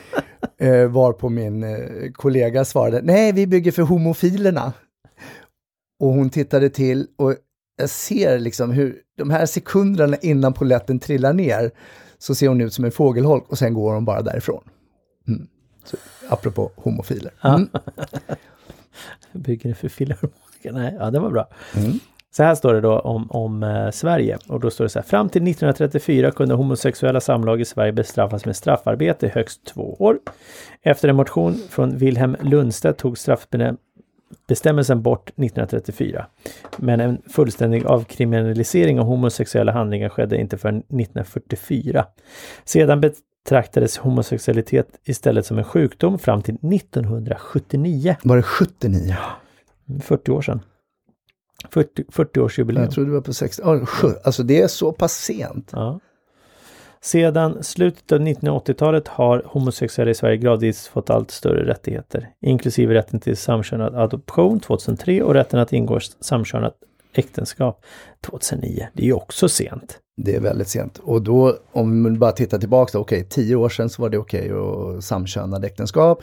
eh, 0.59 0.87
var 0.87 1.13
på 1.13 1.29
min 1.29 1.63
eh, 1.63 2.13
kollega 2.13 2.65
svarade, 2.65 3.01
nej, 3.03 3.33
vi 3.33 3.47
bygger 3.47 3.73
för 3.73 3.83
homofilerna. 3.83 4.73
Och 6.01 6.09
hon 6.09 6.31
tittade 6.31 6.71
till 6.71 7.07
och 7.17 7.35
jag 7.77 7.91
ser 7.91 8.39
liksom 8.39 8.71
hur 8.71 8.97
de 9.17 9.31
här 9.31 9.47
sekunderna 9.47 10.17
innan 10.17 10.53
poletten 10.53 10.99
trillar 10.99 11.33
ner 11.33 11.71
så 12.19 12.35
ser 12.35 12.49
hon 12.49 12.61
ut 12.61 12.75
som 12.75 12.85
en 12.85 12.93
fågelholk 12.93 13.45
och 13.49 13.59
sen 13.59 13.75
går 13.75 13.95
hon 13.95 14.05
bara 14.05 14.23
därifrån. 14.23 14.65
Mm. 15.29 15.47
Så, 15.85 15.97
apropå 16.29 16.71
homofiler. 16.77 17.33
Mm. 17.45 17.69
Bygger 19.33 19.75
för 19.75 19.89
filharmoniker? 19.89 20.50
Nej, 20.65 20.97
ja 20.99 21.11
det 21.11 21.19
var 21.19 21.31
bra. 21.31 21.49
Mm. 21.77 21.93
Så 22.33 22.43
här 22.43 22.55
står 22.55 22.75
det 22.75 22.81
då 22.81 22.99
om, 22.99 23.31
om 23.31 23.63
eh, 23.63 23.91
Sverige 23.91 24.39
och 24.49 24.61
då 24.61 24.71
står 24.71 24.85
det 24.85 24.89
så 24.89 24.99
här. 24.99 25.07
Fram 25.07 25.29
till 25.29 25.43
1934 25.43 26.31
kunde 26.31 26.55
homosexuella 26.55 27.21
samlag 27.21 27.61
i 27.61 27.65
Sverige 27.65 27.93
bestraffas 27.93 28.47
med 28.47 28.57
straffarbete 28.57 29.27
i 29.27 29.29
högst 29.29 29.65
två 29.65 29.97
år. 29.99 30.19
Efter 30.83 31.09
en 31.09 31.17
motion 31.17 31.55
från 31.71 31.97
Wilhelm 31.97 32.37
Lundstedt 32.41 32.99
tog 32.99 33.19
straffbestämmelsen 33.19 35.03
bort 35.03 35.29
1934. 35.29 36.27
Men 36.77 37.01
en 37.01 37.23
fullständig 37.29 37.87
avkriminalisering 37.87 39.01
av 39.01 39.07
homosexuella 39.07 39.73
handlingar 39.73 40.09
skedde 40.09 40.41
inte 40.41 40.59
förrän 40.59 40.77
1944. 40.77 42.07
Sedan 42.65 43.01
betraktades 43.01 43.99
homosexualitet 43.99 44.89
istället 45.05 45.47
som 45.47 45.59
en 45.59 45.65
sjukdom 45.65 46.19
fram 46.19 46.43
till 46.43 46.55
1979. 46.55 48.17
Var 48.23 48.37
det 48.37 48.43
79? 48.43 49.17
40 50.03 50.31
år 50.31 50.43
sedan. 50.43 50.61
40, 51.71 52.03
40-årsjubileum. 52.03 52.81
Jag 52.81 52.91
trodde 52.91 53.11
det 53.11 53.15
var 53.15 53.21
på 53.21 53.33
60. 53.33 53.63
Oh, 53.63 53.85
alltså 54.25 54.43
det 54.43 54.61
är 54.61 54.69
så 54.69 54.93
pass 54.93 55.13
sent. 55.13 55.71
Ja. 55.73 56.01
Sedan 57.03 57.63
slutet 57.63 58.13
av 58.13 58.21
1980-talet 58.21 59.09
har 59.09 59.43
homosexuella 59.47 60.11
i 60.11 60.15
Sverige 60.15 60.37
gradvis 60.37 60.89
fått 60.89 61.11
allt 61.11 61.31
större 61.31 61.67
rättigheter, 61.67 62.29
inklusive 62.41 62.95
rätten 62.95 63.21
till 63.21 63.37
samkönad 63.37 63.95
adoption 63.95 64.61
2003 64.61 65.23
och 65.23 65.35
rätten 65.35 65.61
att 65.61 65.73
ingå 65.73 66.01
samkönat 66.21 66.75
äktenskap 67.13 67.85
2009. 68.21 68.89
Det 68.93 69.03
är 69.03 69.07
ju 69.07 69.13
också 69.13 69.49
sent. 69.49 69.99
Det 70.17 70.37
är 70.37 70.41
väldigt 70.41 70.69
sent. 70.69 70.99
Och 70.99 71.23
då, 71.23 71.57
om 71.73 72.03
man 72.03 72.19
bara 72.19 72.33
tittar 72.33 72.59
tillbaka, 72.59 72.99
okej, 72.99 73.27
tio 73.31 73.57
år 73.57 73.69
sedan 73.69 73.91
så 73.91 74.03
var 74.03 74.09
det 74.09 74.19
okej 74.19 74.51
att 74.51 75.05
samkönade 75.05 75.67
äktenskap. 75.67 76.23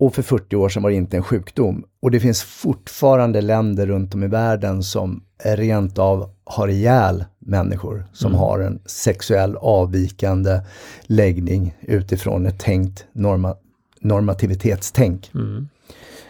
Och 0.00 0.14
för 0.14 0.22
40 0.22 0.56
år 0.56 0.68
sedan 0.68 0.82
var 0.82 0.90
det 0.90 0.96
inte 0.96 1.16
en 1.16 1.22
sjukdom. 1.22 1.84
Och 2.02 2.10
det 2.10 2.20
finns 2.20 2.42
fortfarande 2.42 3.40
länder 3.40 3.86
runt 3.86 4.14
om 4.14 4.22
i 4.22 4.26
världen 4.26 4.82
som 4.82 5.24
rent 5.44 5.98
av 5.98 6.30
har 6.44 6.68
ihjäl 6.68 7.24
människor 7.38 8.06
som 8.12 8.30
Mm. 8.30 8.38
har 8.40 8.60
en 8.60 8.82
sexuell 8.86 9.56
avvikande 9.56 10.60
läggning 11.02 11.74
utifrån 11.80 12.46
ett 12.46 12.58
tänkt 12.60 13.06
norma, 13.12 13.56
normativitetstänk. 14.00 15.30
Mm. 15.34 15.68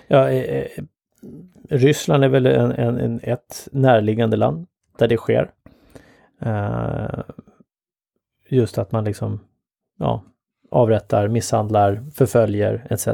Ja, 0.09 0.29
eh, 0.31 0.57
eh, 0.57 0.85
Ryssland 1.69 2.25
är 2.25 2.29
väl 2.29 2.47
en, 2.47 2.73
en, 2.73 2.99
en, 2.99 3.21
ett 3.23 3.69
närliggande 3.73 4.37
land 4.37 4.67
där 4.99 5.09
det 5.09 5.17
sker. 5.17 5.51
Eh, 6.41 7.21
just 8.49 8.79
att 8.79 8.93
man 8.93 9.05
liksom 9.05 9.41
ja, 9.99 10.25
avrättar, 10.71 11.29
misshandlar, 11.29 12.05
förföljer 12.15 12.87
etc. 12.91 13.07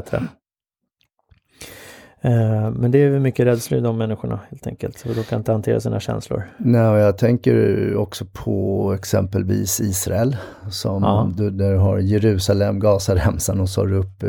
Eh, 2.21 2.71
men 2.71 2.91
det 2.91 2.97
är 2.97 3.09
väl 3.09 3.19
mycket 3.19 3.45
rädsla 3.45 3.77
i 3.77 3.79
de 3.81 3.97
människorna 3.97 4.39
helt 4.49 4.67
enkelt. 4.67 4.97
Så 4.97 5.07
de 5.09 5.23
kan 5.23 5.39
inte 5.39 5.51
hantera 5.51 5.79
sina 5.79 5.99
känslor. 5.99 6.43
Nej, 6.57 6.81
jag 6.81 7.17
tänker 7.17 7.95
också 7.95 8.25
på 8.33 8.93
exempelvis 8.95 9.79
Israel. 9.81 10.37
Som 10.69 11.03
Ja. 11.03 11.31
du, 11.37 11.49
där 11.49 11.75
har 11.75 11.97
Jerusalem, 11.99 12.79
Gazaremsan 12.79 13.59
och 13.59 13.69
så 13.69 13.81
har 13.81 13.87
du 13.87 13.95
upp, 13.95 14.23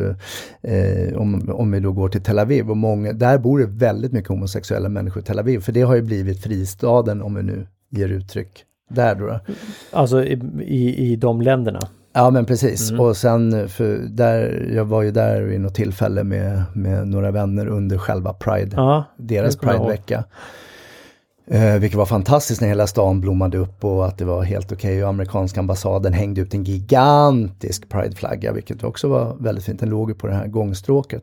eh, 0.63 1.17
om, 1.21 1.51
om 1.53 1.71
vi 1.71 1.81
då 1.81 1.93
går 1.93 2.09
till 2.09 2.23
Tel 2.23 2.39
Aviv. 2.39 2.71
Och 2.71 2.77
många, 2.77 3.13
där 3.13 3.39
bor 3.39 3.59
det 3.59 3.67
väldigt 3.67 4.13
mycket 4.13 4.29
homosexuella 4.29 4.89
människor 4.89 5.23
i 5.23 5.27
Tel 5.27 5.39
Aviv. 5.39 5.59
För 5.61 5.73
det 5.73 5.83
har 5.83 5.95
ju 5.97 6.03
blivit 6.03 6.43
fristaden 6.43 7.23
om 7.23 7.35
vi 7.35 7.43
nu 7.43 7.67
ger 7.91 8.09
uttryck 8.09 8.65
där 8.91 9.15
då. 9.15 9.41
Alltså 9.93 10.25
i, 10.25 10.33
i, 10.61 11.13
i 11.13 11.17
de 11.17 11.41
länderna. 11.43 11.81
Ja 12.19 12.31
men 12.31 12.45
precis. 12.45 12.91
Mm. 12.91 13.01
Och 13.01 13.17
sen, 13.17 13.69
för 13.69 13.99
där, 14.09 14.71
jag 14.75 14.85
var 14.85 15.03
ju 15.03 15.11
där 15.11 15.43
vid 15.43 15.61
något 15.61 15.75
tillfälle 15.75 16.25
med, 16.25 16.63
med 16.75 17.09
några 17.09 17.31
vänner 17.31 17.67
under 17.67 17.99
själva 17.99 18.33
Pride, 18.33 18.77
Ja, 18.77 19.05
deras. 19.17 19.57
Pridevecka. 19.57 20.25
Eh, 21.47 21.75
vilket 21.75 21.99
var 21.99 22.07
fantastiskt 22.07 22.61
när 22.61 22.69
hela 22.69 22.87
stan 22.87 23.21
blommade 23.21 23.59
upp 23.59 23.85
och 23.85 24.07
att 24.07 24.19
det 24.19 24.25
var 24.25 24.43
helt 24.43 24.73
okej. 24.73 25.03
Och 25.03 25.09
amerikanska 25.09 25.61
ambassaden 25.61 26.13
hängde 26.13 26.41
ut 26.41 26.55
en 26.55 26.65
gigantisk 26.65 27.89
Pride-flagga, 27.89 28.53
vilket 28.53 28.85
också 28.85 29.09
var 29.09 29.37
väldigt 29.41 29.65
fint. 29.65 29.81
Den 29.81 29.91
låg 29.91 30.11
ju 30.11 30.15
på 30.15 30.27
det 30.27 30.35
här 30.35 30.47
gångstråket. 30.47 31.23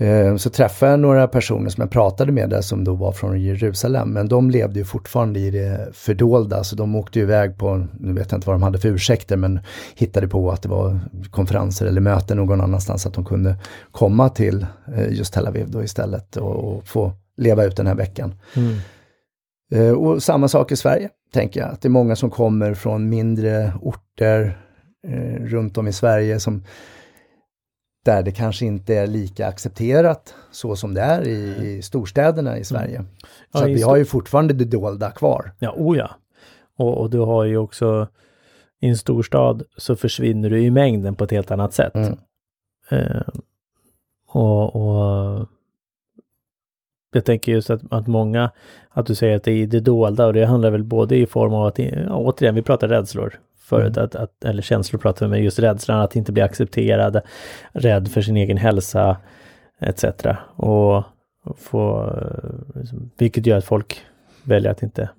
Eh, 0.00 0.36
så 0.36 0.50
träffade 0.50 0.92
jag 0.92 1.00
några 1.00 1.28
personer 1.28 1.70
som 1.70 1.82
jag 1.82 1.90
pratade 1.90 2.32
med 2.32 2.50
där 2.50 2.60
som 2.60 2.84
då 2.84 2.94
var 2.94 3.12
från 3.12 3.40
Jerusalem, 3.40 4.10
men 4.10 4.28
de 4.28 4.50
levde 4.50 4.78
ju 4.78 4.84
fortfarande 4.84 5.40
i 5.40 5.50
det 5.50 5.88
fördolda, 5.92 6.64
så 6.64 6.76
de 6.76 6.96
åkte 6.96 7.18
ju 7.18 7.22
iväg 7.22 7.58
på, 7.58 7.86
nu 8.00 8.12
vet 8.12 8.30
jag 8.30 8.38
inte 8.38 8.46
vad 8.46 8.54
de 8.54 8.62
hade 8.62 8.78
för 8.78 8.88
ursäkter, 8.88 9.36
men 9.36 9.60
hittade 9.94 10.28
på 10.28 10.50
att 10.50 10.62
det 10.62 10.68
var 10.68 11.00
konferenser 11.30 11.86
eller 11.86 12.00
möten 12.00 12.36
någon 12.36 12.60
annanstans, 12.60 13.06
att 13.06 13.14
de 13.14 13.24
kunde 13.24 13.56
komma 13.90 14.28
till 14.28 14.66
eh, 14.94 15.12
just 15.12 15.34
Tel 15.34 15.46
Aviv 15.46 15.70
då 15.70 15.82
istället 15.82 16.36
och, 16.36 16.86
få 16.88 17.12
leva 17.36 17.64
ut 17.64 17.76
den 17.76 17.86
här 17.86 17.94
veckan. 17.94 18.34
Mm. 18.56 18.76
Eh, 19.72 19.92
Och 19.92 20.22
samma 20.22 20.48
sak 20.48 20.72
i 20.72 20.76
Sverige, 20.76 21.08
tänker 21.32 21.60
jag. 21.60 21.70
Att 21.70 21.82
det 21.82 21.88
är 21.88 21.90
många 21.90 22.16
som 22.16 22.30
kommer 22.30 22.74
från 22.74 23.08
mindre 23.08 23.72
orter 23.82 24.58
runt 25.40 25.78
om 25.78 25.88
i 25.88 25.92
Sverige 25.92 26.40
som 26.40 26.62
där 28.08 28.22
det 28.22 28.32
kanske 28.32 28.66
inte 28.66 28.94
är 28.94 29.06
lika 29.06 29.46
accepterat 29.46 30.34
så 30.50 30.76
som 30.76 30.94
det 30.94 31.00
är 31.00 31.28
i, 31.28 31.68
i 31.68 31.82
storstäderna 31.82 32.58
i 32.58 32.64
Sverige. 32.64 33.04
Ja, 33.52 33.60
Så 33.60 33.66
vi 33.66 33.82
har 33.82 33.96
ju 33.96 34.04
fortfarande 34.04 34.54
det 34.54 34.64
dolda 34.64 35.10
kvar. 35.10 35.52
Ja, 35.58 35.74
oh 35.76 35.98
ja. 35.98 36.10
Och, 36.76 36.98
och 36.98 37.10
du 37.10 37.18
har 37.18 37.44
ju 37.44 37.56
också 37.56 38.08
i 38.80 38.88
en 38.88 38.96
storstad 38.96 39.62
så 39.76 39.96
försvinner 39.96 40.50
du 40.50 40.60
i 40.60 40.70
mängden 40.70 41.14
på 41.14 41.24
ett 41.24 41.30
helt 41.30 41.50
annat 41.50 41.72
sätt. 41.72 41.94
Mm. 41.94 42.18
Eh, 42.90 43.22
och, 44.28 44.76
och 44.76 45.46
jag 47.12 47.24
tänker 47.24 47.52
just 47.52 47.70
att, 47.70 47.80
att 47.90 48.06
många, 48.06 48.50
att 48.90 49.06
du 49.06 49.14
säger 49.14 49.36
att 49.36 49.44
det 49.44 49.52
är 49.52 49.66
det 49.66 49.80
dolda 49.80 50.26
och 50.26 50.32
det 50.32 50.46
handlar 50.46 50.70
väl 50.70 50.84
både 50.84 51.16
i 51.16 51.26
form 51.26 51.54
av 51.54 51.66
att, 51.66 51.78
ja, 51.78 52.16
återigen, 52.16 52.54
vi 52.54 52.62
pratar 52.62 52.88
rädslor 52.88 53.40
förut, 53.68 53.96
Mm. 53.96 54.04
att, 54.04 54.14
att, 54.14 54.44
eller 54.44 54.62
känslor 54.62 55.00
pratar 55.00 55.26
vi 55.26 55.30
med, 55.30 55.42
just 55.42 55.58
rädslan 55.58 56.00
att 56.00 56.16
inte 56.16 56.32
bli 56.32 56.42
accepterad, 56.42 57.20
rädd 57.72 58.08
för 58.08 58.22
sin 58.22 58.36
egen 58.36 58.56
hälsa 58.56 59.16
etc. 59.80 60.04
Och, 60.56 61.04
få, 61.56 62.12
liksom, 62.74 63.10
vilket 63.18 63.46
gör 63.46 63.58
att 63.58 63.64
folk 63.64 64.00
väljer 64.44 64.70
att 64.70 64.82
inte 64.82 65.10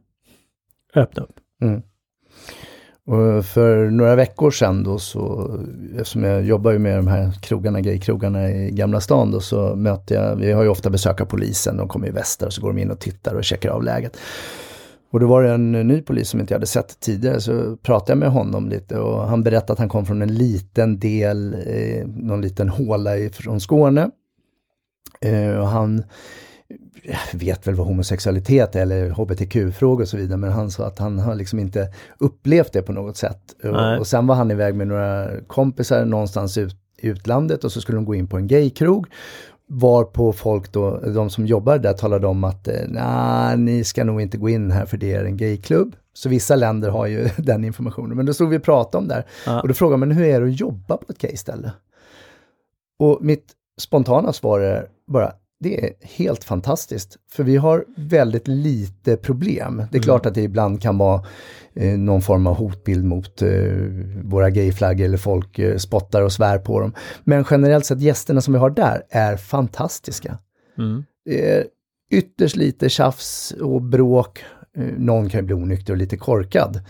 öppna 0.96 1.24
upp. 1.24 1.36
Mm. 1.62 1.82
Och 3.06 3.46
för 3.46 3.90
några 3.90 4.16
veckor 4.16 4.52
sedan 4.52 4.84
då 4.84 5.00
så, 5.00 5.52
eftersom 5.92 6.24
jag 6.24 6.44
jobbar 6.44 6.72
ju 6.72 6.80
med 6.80 6.98
de 6.98 7.08
här 7.08 7.32
krogarna, 7.42 7.82
gaykrogarna 7.82 8.50
i 8.50 8.72
Gamla 8.72 9.02
stan 9.02 9.32
då, 9.32 9.40
så 9.40 9.76
mötte 9.76 10.14
jag, 10.14 10.36
vi 10.36 10.52
har 10.52 10.64
ju 10.64 10.70
ofta 10.70 10.90
besök 10.90 11.22
av 11.22 11.26
polisen, 11.26 11.78
de 11.78 11.88
kommer 11.88 12.08
i 12.08 12.12
västar 12.12 12.48
och 12.48 12.54
så 12.54 12.62
går 12.62 12.74
de 12.74 12.82
in 12.82 12.92
och 12.92 13.00
tittar 13.00 13.36
och 13.36 13.44
checkar 13.44 13.70
av 13.70 13.84
läget. 13.84 14.18
Och 15.12 15.20
då 15.20 15.28
var 15.28 15.44
det 15.44 15.52
en 15.52 15.72
ny 15.72 16.02
polis 16.02 16.30
som 16.30 16.40
inte 16.40 16.54
jag 16.54 16.58
hade 16.58 16.68
sett 16.68 17.00
tidigare, 17.00 17.42
så 17.42 17.78
pratade 17.78 18.12
jag 18.12 18.18
med 18.18 18.32
honom 18.32 18.70
lite 18.70 19.00
och 19.00 19.28
han 19.28 19.44
berättade 19.44 19.74
att 19.74 19.80
han 19.80 19.90
kom 19.90 20.06
från 20.06 20.22
en 20.22 20.34
liten 20.34 21.00
del, 21.00 21.54
eh, 21.68 22.08
någon 22.08 22.42
liten 22.42 22.70
håla 22.70 23.12
från 23.32 23.62
Skåne. 23.62 24.10
Eh, 25.22 25.60
och 25.60 25.68
han 25.68 26.04
vet 27.34 27.68
väl 27.68 27.76
vad 27.76 27.88
homosexualitet 27.88 28.76
eller 28.76 29.10
hbtq-frågor 29.10 30.02
och 30.02 30.08
så 30.08 30.18
vidare, 30.18 30.38
men 30.38 30.52
han 30.52 30.72
sa 30.72 30.86
att 30.86 31.00
han 31.00 31.20
har 31.20 31.36
liksom 31.36 31.60
inte 31.60 31.94
upplevt 32.18 32.74
det 32.74 32.82
på 32.82 32.92
något 32.92 33.18
sätt. 33.18 33.56
Och, 33.64 34.00
och 34.00 34.08
sen 34.08 34.28
var 34.28 34.36
han 34.36 34.52
iväg 34.52 34.76
med 34.76 34.88
några 34.88 35.30
kompisar 35.48 36.06
någonstans 36.06 36.58
ut, 36.58 36.76
utlandet 36.98 37.64
och 37.64 37.72
så 37.72 37.82
skulle 37.82 37.98
de 37.98 38.06
gå 38.06 38.16
in 38.16 38.28
på 38.28 38.38
en 38.38 38.48
gaykrog. 38.48 39.08
Varpå 39.72 40.34
folk 40.34 40.72
då, 40.72 41.00
de 41.00 41.30
som 41.30 41.46
jobbar 41.46 41.78
där 41.78 41.94
talade 41.94 42.28
om 42.28 42.44
att 42.44 42.68
eh, 42.68 42.74
nej, 42.88 43.58
ni 43.58 43.84
ska 43.84 44.04
nog 44.04 44.22
inte 44.22 44.38
gå 44.38 44.50
in 44.50 44.72
här 44.72 44.86
för 44.86 44.98
det 44.98 45.14
är 45.14 45.26
en 45.26 45.38
gayklubb. 45.38 45.96
Så 46.14 46.30
vissa 46.30 46.56
länder 46.56 46.90
har 46.90 47.08
ju 47.08 47.30
den 47.38 47.66
informationen. 47.66 48.18
Men 48.18 48.26
då 48.26 48.34
stod 48.34 48.50
vi 48.50 48.58
och 48.58 48.64
pratade 48.64 49.02
om 49.02 49.08
det 49.08 49.14
här. 49.14 49.26
Ja. 49.46 49.62
Och 49.62 49.68
då 49.68 49.74
frågade 49.74 49.98
man 49.98 50.12
hur 50.12 50.26
är 50.26 50.42
det 50.42 50.48
att 50.48 50.60
jobba 50.60 50.98
på 50.98 51.06
ett 51.10 51.18
gayställe? 51.18 51.72
Och 53.00 53.18
mitt 53.22 53.46
spontana 53.80 54.34
svar 54.34 54.60
är 54.60 54.88
bara, 55.08 55.34
det 55.60 55.86
är 55.86 55.94
helt 56.02 56.44
fantastiskt. 56.44 57.18
För 57.32 57.44
vi 57.44 57.58
har 57.58 57.86
väldigt 57.98 58.48
lite 58.48 59.18
problem. 59.18 59.84
Det 59.92 59.98
är 59.98 60.02
klart 60.02 60.26
att 60.26 60.34
det 60.34 60.42
ibland 60.42 60.82
kan 60.82 60.98
vara 60.98 61.26
eh, 61.74 61.98
någon 61.98 62.22
form 62.22 62.48
av 62.48 62.56
hotbild 62.56 63.06
mot 63.06 63.42
eh, 63.42 63.50
våra 64.24 64.50
gayflaggor 64.50 65.06
eller 65.06 65.18
folk 65.18 65.60
eh, 65.60 65.78
spottar 65.78 66.22
och 66.22 66.32
svär 66.32 66.58
på 66.58 66.80
dem. 66.80 66.94
Men 67.24 67.46
generellt 67.52 67.86
sett 67.86 68.02
gästerna 68.02 68.42
som 68.42 68.54
vi 68.54 68.60
har 68.60 68.70
där 68.70 69.04
är 69.10 69.38
fantastiska. 69.38 70.38
Mm. 70.78 71.04
Det 71.26 71.52
är 71.52 71.66
ytterst 72.12 72.56
lite 72.56 72.90
tjafs 72.90 73.52
och 73.52 73.82
bråk. 73.82 74.44
Eh, 74.78 74.84
Någon 74.98 75.30
kan 75.30 75.40
ju 75.40 75.46
bli 75.46 75.56
onykter 75.56 75.94
och 75.94 75.98
lite 75.98 76.18
korkad. 76.18 76.82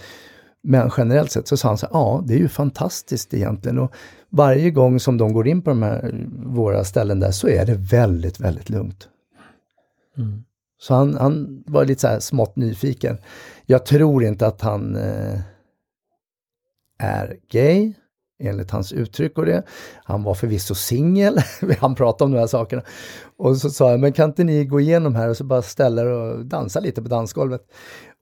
Men 0.63 0.91
generellt 0.97 1.31
sett 1.31 1.47
så 1.47 1.57
sa 1.57 1.67
han 1.67 1.77
så 1.77 1.85
här, 1.85 1.93
ja 1.93 2.23
det 2.27 2.33
är 2.33 2.37
ju 2.39 2.47
fantastiskt 2.47 3.33
egentligen. 3.33 3.79
Och 3.79 3.93
varje 4.29 4.71
gång 4.71 4.99
som 4.99 5.17
de 5.17 5.33
går 5.33 5.47
in 5.47 5.61
på 5.61 5.69
de 5.69 5.83
här, 5.83 6.27
våra 6.45 6.83
ställen 6.83 7.19
där 7.19 7.31
så 7.31 7.47
är 7.47 7.65
det 7.65 7.75
väldigt, 7.75 8.39
väldigt 8.39 8.69
lugnt. 8.69 9.07
Mm. 10.17 10.43
Så 10.79 10.93
han, 10.93 11.13
han 11.13 11.63
var 11.67 11.85
lite 11.85 12.01
så 12.01 12.07
här 12.07 12.19
smått 12.19 12.55
nyfiken. 12.55 13.17
Jag 13.65 13.85
tror 13.85 14.23
inte 14.23 14.47
att 14.47 14.61
han 14.61 14.95
eh, 14.95 15.39
är 16.97 17.37
gay, 17.51 17.93
enligt 18.39 18.71
hans 18.71 18.93
uttryck 18.93 19.37
och 19.37 19.45
det. 19.45 19.63
Han 20.03 20.23
var 20.23 20.33
förvisso 20.33 20.75
singel, 20.75 21.37
han 21.79 21.95
pratade 21.95 22.25
om 22.25 22.31
de 22.31 22.39
här 22.39 22.47
sakerna. 22.47 22.81
Och 23.37 23.57
så 23.57 23.69
sa 23.69 23.91
jag, 23.91 23.99
men 23.99 24.13
kan 24.13 24.29
inte 24.29 24.43
ni 24.43 24.65
gå 24.65 24.79
igenom 24.79 25.15
här 25.15 25.29
och 25.29 25.37
så 25.37 25.43
bara 25.43 25.61
ställa 25.61 26.01
er 26.01 26.05
och 26.05 26.45
dansa 26.45 26.79
lite 26.79 27.01
på 27.01 27.07
dansgolvet? 27.09 27.61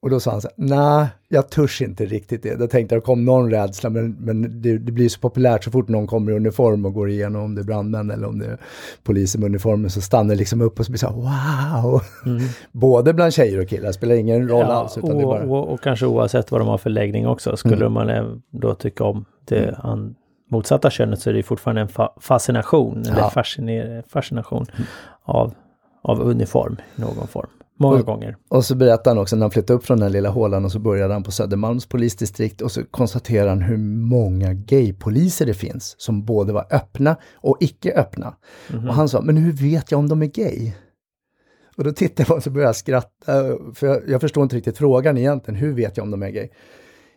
Och 0.07 0.11
då 0.11 0.19
sa 0.19 0.31
han 0.31 0.41
så 0.41 0.49
nej, 0.55 1.07
jag 1.27 1.49
törs 1.49 1.81
inte 1.81 2.05
riktigt 2.05 2.43
det. 2.43 2.55
Då 2.55 2.67
tänkte 2.67 2.95
jag, 2.95 3.01
det 3.01 3.05
kom 3.05 3.25
någon 3.25 3.51
rädsla, 3.51 3.89
men, 3.89 4.15
men 4.19 4.61
det, 4.61 4.77
det 4.77 4.91
blir 4.91 5.09
så 5.09 5.19
populärt 5.19 5.63
så 5.63 5.71
fort 5.71 5.87
någon 5.87 6.07
kommer 6.07 6.31
i 6.31 6.35
uniform 6.35 6.85
och 6.85 6.93
går 6.93 7.09
igenom, 7.09 7.41
om 7.43 7.55
det 7.55 7.61
är 7.61 7.63
brandmän 7.63 8.11
eller 8.11 8.27
om 8.27 8.39
det 8.39 8.45
är 8.45 8.57
poliser 9.03 9.39
med 9.39 9.45
uniformen, 9.49 9.89
så 9.89 10.01
stannar 10.01 10.29
det 10.29 10.35
liksom 10.35 10.61
upp 10.61 10.79
och 10.79 10.85
så 10.85 10.91
blir 10.91 10.99
så 10.99 11.07
här, 11.07 11.15
wow! 11.83 12.01
Både 12.71 13.13
bland 13.13 13.33
tjejer 13.33 13.61
och 13.61 13.67
killar, 13.67 13.91
spelar 13.91 14.15
ingen 14.15 14.49
roll 14.49 14.59
Ja, 14.69 14.73
alls. 14.73 14.97
Utan 14.97 15.11
och, 15.11 15.17
det 15.17 15.23
bara, 15.23 15.43
och, 15.43 15.73
och 15.73 15.81
kanske 15.81 16.05
oavsett 16.05 16.51
vad 16.51 16.61
de 16.61 16.67
har 16.67 16.77
för 16.77 16.89
läggning 16.89 17.27
också. 17.27 17.57
Skulle 17.57 17.75
Mm. 17.75 17.93
man 17.93 18.09
eh, 18.09 18.25
då 18.51 18.73
tycka 18.75 19.03
om 19.03 19.25
det 19.45 19.75
an, 19.83 20.15
motsatta 20.51 20.89
könet 20.89 21.19
så 21.19 21.29
är 21.29 21.33
det 21.33 21.43
fortfarande 21.43 21.81
en 21.81 21.87
fa 21.87 22.09
fascination, 22.21 23.01
eller 23.01 23.17
Ja. 23.19 23.29
fasciner, 23.29 24.03
fascination 24.07 24.65
av, 25.23 25.53
av 26.01 26.21
uniform 26.21 26.77
i 26.97 27.01
någon 27.01 27.27
form. 27.27 27.47
Många 27.79 27.99
Och- 27.99 28.05
gånger. 28.05 28.37
Och 28.49 28.65
så 28.65 28.75
berättar 28.75 29.11
han 29.11 29.17
också 29.17 29.35
när 29.35 29.43
han 29.43 29.51
flyttade 29.51 29.77
upp 29.77 29.85
från 29.85 29.99
den 29.99 30.11
lilla 30.11 30.29
hålan 30.29 30.65
och 30.65 30.71
så 30.71 30.79
började 30.79 31.13
han 31.13 31.23
på 31.23 31.31
Södermalms 31.31 31.85
polisdistrikt 31.85 32.61
och 32.61 32.71
så 32.71 32.85
konstaterar 32.85 33.49
han 33.49 33.61
hur 33.61 33.77
många 33.77 34.53
gaypoliser 34.53 35.45
det 35.45 35.53
finns 35.53 35.95
som 35.97 36.25
både 36.25 36.53
var 36.53 36.67
öppna 36.71 37.15
och 37.35 37.57
icke 37.59 37.93
öppna. 37.93 38.35
Och 38.87 38.93
han 38.93 39.09
sa, 39.09 39.21
men 39.21 39.37
hur 39.37 39.51
vet 39.51 39.91
jag 39.91 39.99
om 39.99 40.09
de 40.09 40.21
är 40.21 40.25
gay? 40.25 40.71
Och 41.77 41.83
då 41.83 41.91
tittade 41.91 42.21
jag 42.21 42.27
på 42.27 42.33
honom 42.33 42.37
och 42.37 42.43
så 42.43 42.49
började 42.49 42.69
jag 42.69 42.75
skratta, 42.75 43.43
för 43.73 43.87
jag, 43.87 44.09
jag 44.09 44.21
förstår 44.21 44.43
inte 44.43 44.55
riktigt 44.55 44.77
frågan 44.77 45.17
egentligen, 45.17 45.59
hur 45.59 45.73
vet 45.73 45.97
jag 45.97 46.03
om 46.03 46.11
de 46.11 46.23
är 46.23 46.29
gay? 46.29 46.49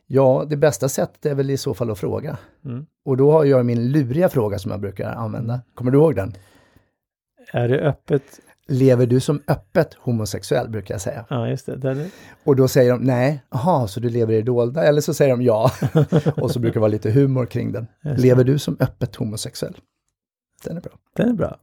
Ja, 0.07 0.47
det 0.49 0.57
bästa 0.57 0.89
sättet 0.89 1.27
är 1.27 1.35
väl 1.35 1.51
i 1.51 1.57
så 1.57 1.75
fall 1.75 1.91
att 1.91 1.99
fråga. 1.99 2.39
Mm. 2.65 2.87
Och 3.05 3.17
då 3.17 3.33
har 3.33 3.45
jag 3.45 3.67
min 3.67 3.93
luriga 3.93 4.29
fråga 4.29 4.59
som 4.59 4.71
jag 4.71 4.81
brukar 4.81 5.13
använda. 5.13 5.61
Kommer 5.75 5.91
du 5.91 5.99
ihåg 5.99 6.17
den? 6.17 6.35
är 7.53 7.69
det 7.69 7.81
öppet? 7.81 8.23
Lever 8.73 9.07
du 9.07 9.21
som 9.21 9.43
öppet 9.49 9.95
homosexuell 9.95 10.69
brukar 10.69 10.95
jag 10.95 11.01
säga. 11.01 11.27
Ja, 11.31 11.49
just 11.49 11.67
det. 11.67 11.77
Den, 11.77 12.11
Och 12.45 12.57
då 12.57 12.69
säger 12.69 12.91
de 12.93 13.01
nej, 13.01 13.45
aha, 13.49 13.87
så 13.89 14.01
du 14.01 14.09
lever 14.09 14.33
i 14.33 14.37
det 14.37 14.43
dolda? 14.43 14.85
Eller 14.85 15.01
så 15.01 15.15
säger 15.15 15.31
de 15.31 15.43
ja. 15.43 15.71
och 16.37 16.51
så 16.51 16.59
brukar 16.61 16.75
det 16.75 16.81
vara 16.81 16.91
lite 16.91 17.11
humor 17.11 17.47
kring 17.47 17.73
den. 17.73 17.87
Det. 18.03 18.17
Lever 18.17 18.45
du 18.45 18.59
som 18.59 18.77
öppet 18.81 19.17
homosexuell? 19.17 19.77
Den 20.65 20.77
är 20.77 20.81
bra. 20.81 20.93
den 21.17 21.29
är 21.29 21.33
bra. 21.33 21.57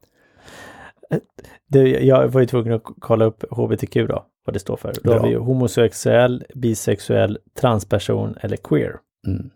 Det, 1.67 1.89
jag 1.89 2.27
var 2.27 2.41
ju 2.41 2.47
tvungen 2.47 2.73
att 2.73 2.83
kolla 2.99 3.25
upp 3.25 3.43
HBTQ 3.51 3.93
då, 3.93 4.25
vad 4.45 4.55
det 4.55 4.59
står 4.59 4.77
för. 4.77 4.93
Då 4.93 5.01
Bra. 5.03 5.13
har 5.19 5.27
vi 5.27 5.29
ju 5.33 5.37
homosexuell, 5.39 6.43
bisexuell, 6.55 7.37
transperson 7.59 8.35
eller 8.41 8.57
queer. 8.57 8.95
Mm. 9.27 9.49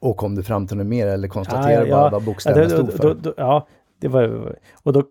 Och 0.00 0.16
kom 0.16 0.34
du 0.34 0.42
fram 0.42 0.66
till 0.66 0.76
något 0.76 0.86
mer 0.86 1.06
eller 1.06 1.28
Ja, 1.28 1.32
konstaterar 1.32 1.86
ja, 1.86 1.96
bara 1.96 2.10
vad 2.10 2.22
Ja, 2.22 2.26
bokstäverna 2.26 2.62
då, 2.62 2.70
stod 2.70 2.92
för? 2.92 3.02
då, 3.02 3.14
då, 3.14 3.34
ja, 3.36 3.68
det 4.02 4.08
var 4.08 4.56
och 4.82 4.92
då 4.92 5.04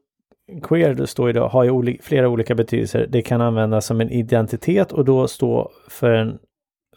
queer 0.63 0.93
då 0.93 1.07
står 1.07 1.27
ju 1.27 1.33
då, 1.33 1.47
har 1.47 1.63
ju 1.63 1.71
oli, 1.71 1.99
flera 2.01 2.29
olika 2.29 2.55
betydelser. 2.55 3.07
Det 3.09 3.21
kan 3.21 3.41
användas 3.41 3.85
som 3.85 4.01
en 4.01 4.09
identitet 4.09 4.91
och 4.91 5.05
då 5.05 5.27
stå 5.27 5.71
för 5.89 6.11
en 6.11 6.39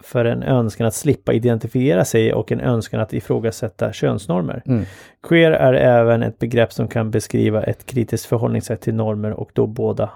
för 0.01 0.25
en 0.25 0.43
önskan 0.43 0.87
att 0.87 0.95
slippa 0.95 1.33
identifiera 1.33 2.05
sig 2.05 2.35
och 2.35 2.53
en 2.53 2.61
önskan 2.61 3.01
att 3.01 3.13
ifrågasätta 3.13 3.93
könsnormer. 3.93 4.63
Mm. 4.67 4.85
Queer 5.23 5.51
är 5.51 5.75
även 5.75 6.23
ett 6.23 6.39
begrepp 6.39 6.73
som 6.73 6.89
kan 6.89 7.11
beskriva 7.11 7.63
ett 7.63 7.87
kritiskt 7.87 8.27
förhållningssätt 8.27 8.81
till 8.81 8.95
normer 8.95 9.31
och 9.31 9.51
då 9.53 9.67
båda 9.67 10.11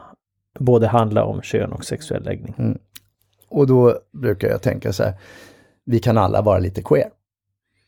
både 0.58 0.87
handla 0.87 1.25
om 1.25 1.42
kön 1.42 1.73
och 1.73 1.85
sexuell 1.85 2.25
läggning. 2.25 2.78
Och 3.49 3.66
då 3.66 3.99
brukar 4.12 4.49
jag 4.49 4.62
tänka 4.62 4.92
så 4.92 5.02
här, 5.02 5.14
vi 5.85 5.99
kan 5.99 6.18
alla 6.18 6.42
vara 6.42 6.58
lite 6.58 6.82
queer. 6.82 7.11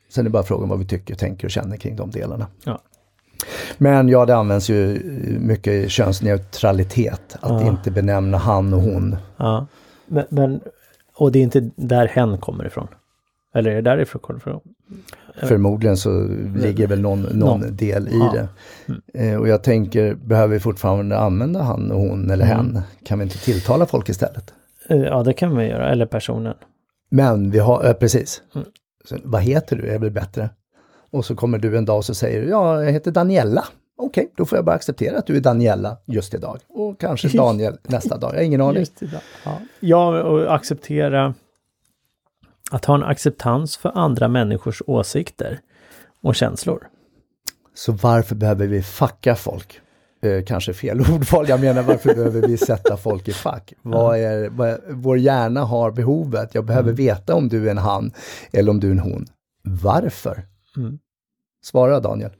Sen 0.08 0.22
är 0.22 0.24
det 0.24 0.30
bara 0.30 0.42
frågan 0.42 0.68
vad 0.68 0.78
vi 0.78 0.86
tycker, 0.86 1.14
tänker 1.14 1.46
och 1.46 1.50
känner 1.50 1.76
kring 1.76 1.96
de 1.96 2.10
delarna. 2.10 2.46
Ja. 2.64 2.80
Men 3.78 4.08
ja, 4.08 4.26
det 4.26 4.36
används 4.36 4.70
ju 4.70 5.02
mycket 5.40 5.90
könsneutralitet, 5.90 7.36
att 7.40 7.62
Ja. 7.62 7.68
inte 7.68 7.90
benämna 7.90 8.38
han 8.38 8.74
och 8.74 8.80
hon. 8.82 9.16
Ja. 9.36 9.66
Men, 10.06 10.24
men, 10.28 10.60
och 11.16 11.32
det 11.32 11.38
är 11.38 11.42
inte 11.42 11.70
där 11.76 12.06
hen 12.08 12.38
kommer 12.38 12.66
ifrån? 12.66 12.88
Eller 13.54 13.70
är 13.70 13.74
det 13.74 13.80
därifrån 13.82 14.20
kommer 14.22 14.40
ifrån? 14.40 14.60
Förmodligen 15.42 15.96
så 15.96 16.26
ligger 16.56 16.86
väl 16.86 17.00
någon, 17.00 17.22
någon 17.22 17.38
Någon. 17.60 17.76
del 17.76 18.08
i 18.08 18.18
Ja. 18.18 18.34
det. 18.34 18.48
Eh, 19.30 19.36
och 19.40 19.48
jag 19.48 19.62
tänker, 19.62 20.14
behöver 20.14 20.54
vi 20.54 20.60
fortfarande 20.60 21.18
använda 21.18 21.62
han 21.62 21.90
och 21.92 22.00
hon 22.00 22.30
eller 22.30 22.44
hen? 22.44 22.80
Kan 23.04 23.18
vi 23.18 23.22
inte 23.22 23.38
tilltala 23.38 23.86
folk 23.86 24.08
istället? 24.08 24.54
Eh, 24.88 24.96
Ja, 24.98 25.22
det 25.22 25.32
kan 25.32 25.54
man 25.54 25.66
göra. 25.66 25.90
Eller 25.90 26.06
personen. 26.06 26.54
Men 27.10 27.50
vi 27.50 27.58
har, 27.58 27.86
eh, 27.86 27.92
precis. 27.92 28.42
Mm. 28.54 28.66
Så, 29.04 29.16
vad 29.24 29.42
heter 29.42 29.76
du? 29.76 29.88
är 29.88 29.98
väl 29.98 30.10
bättre. 30.10 30.50
Och 31.10 31.24
så 31.24 31.36
kommer 31.36 31.58
du 31.58 31.78
en 31.78 31.84
dag 31.84 31.96
och 31.96 32.04
så 32.04 32.14
säger 32.14 32.40
du, 32.40 32.48
ja, 32.48 32.84
jag 32.84 32.92
heter 32.92 33.10
Daniela. 33.10 33.64
Okej, 33.96 34.32
då 34.36 34.44
får 34.44 34.58
jag 34.58 34.64
bara 34.64 34.76
acceptera 34.76 35.18
att 35.18 35.26
du 35.26 35.36
är 35.36 35.40
Daniela 35.40 35.96
just 36.06 36.34
idag. 36.34 36.58
Och 36.68 37.00
kanske 37.00 37.28
Daniel 37.28 37.78
nästa 37.82 38.16
dag. 38.16 38.30
Jag 38.32 38.38
har 38.38 38.44
ingen 38.44 38.60
aning. 38.60 38.78
Just 38.78 39.02
idag. 39.02 39.20
Ja. 39.44 39.58
ja, 39.80 40.22
och 40.22 40.54
acceptera 40.54 41.34
att 42.70 42.84
ha 42.84 42.94
en 42.94 43.02
acceptans 43.02 43.76
för 43.76 43.98
andra 43.98 44.28
människors 44.28 44.82
åsikter 44.86 45.60
och 46.22 46.34
känslor. 46.34 46.88
Så 47.74 47.92
varför 47.92 48.34
behöver 48.34 48.66
vi 48.66 48.82
facka 48.82 49.34
folk? 49.34 49.80
Eh, 50.22 50.44
kanske 50.44 50.72
fel 50.72 51.00
ordval, 51.14 51.48
jag 51.48 51.60
menar 51.60 51.82
varför 51.82 52.14
behöver 52.14 52.48
vi 52.48 52.56
sätta 52.56 52.96
folk 52.96 53.28
i 53.28 53.32
fack? 53.32 53.72
Vad 53.82 54.18
är, 54.18 54.48
vad 54.48 54.80
vår 54.88 55.18
hjärna 55.18 55.64
har 55.64 55.90
behovet, 55.90 56.54
jag 56.54 56.64
behöver 56.64 56.92
veta 56.92 57.34
om 57.34 57.48
du 57.48 57.66
är 57.66 57.70
en 57.70 57.78
han 57.78 58.12
eller 58.52 58.70
om 58.70 58.80
du 58.80 58.86
är 58.86 58.92
en 58.92 58.98
hon. 58.98 59.26
Varför? 59.62 60.44
Mm. 60.76 60.98
Svara 61.62 62.00
Daniel. 62.00 62.30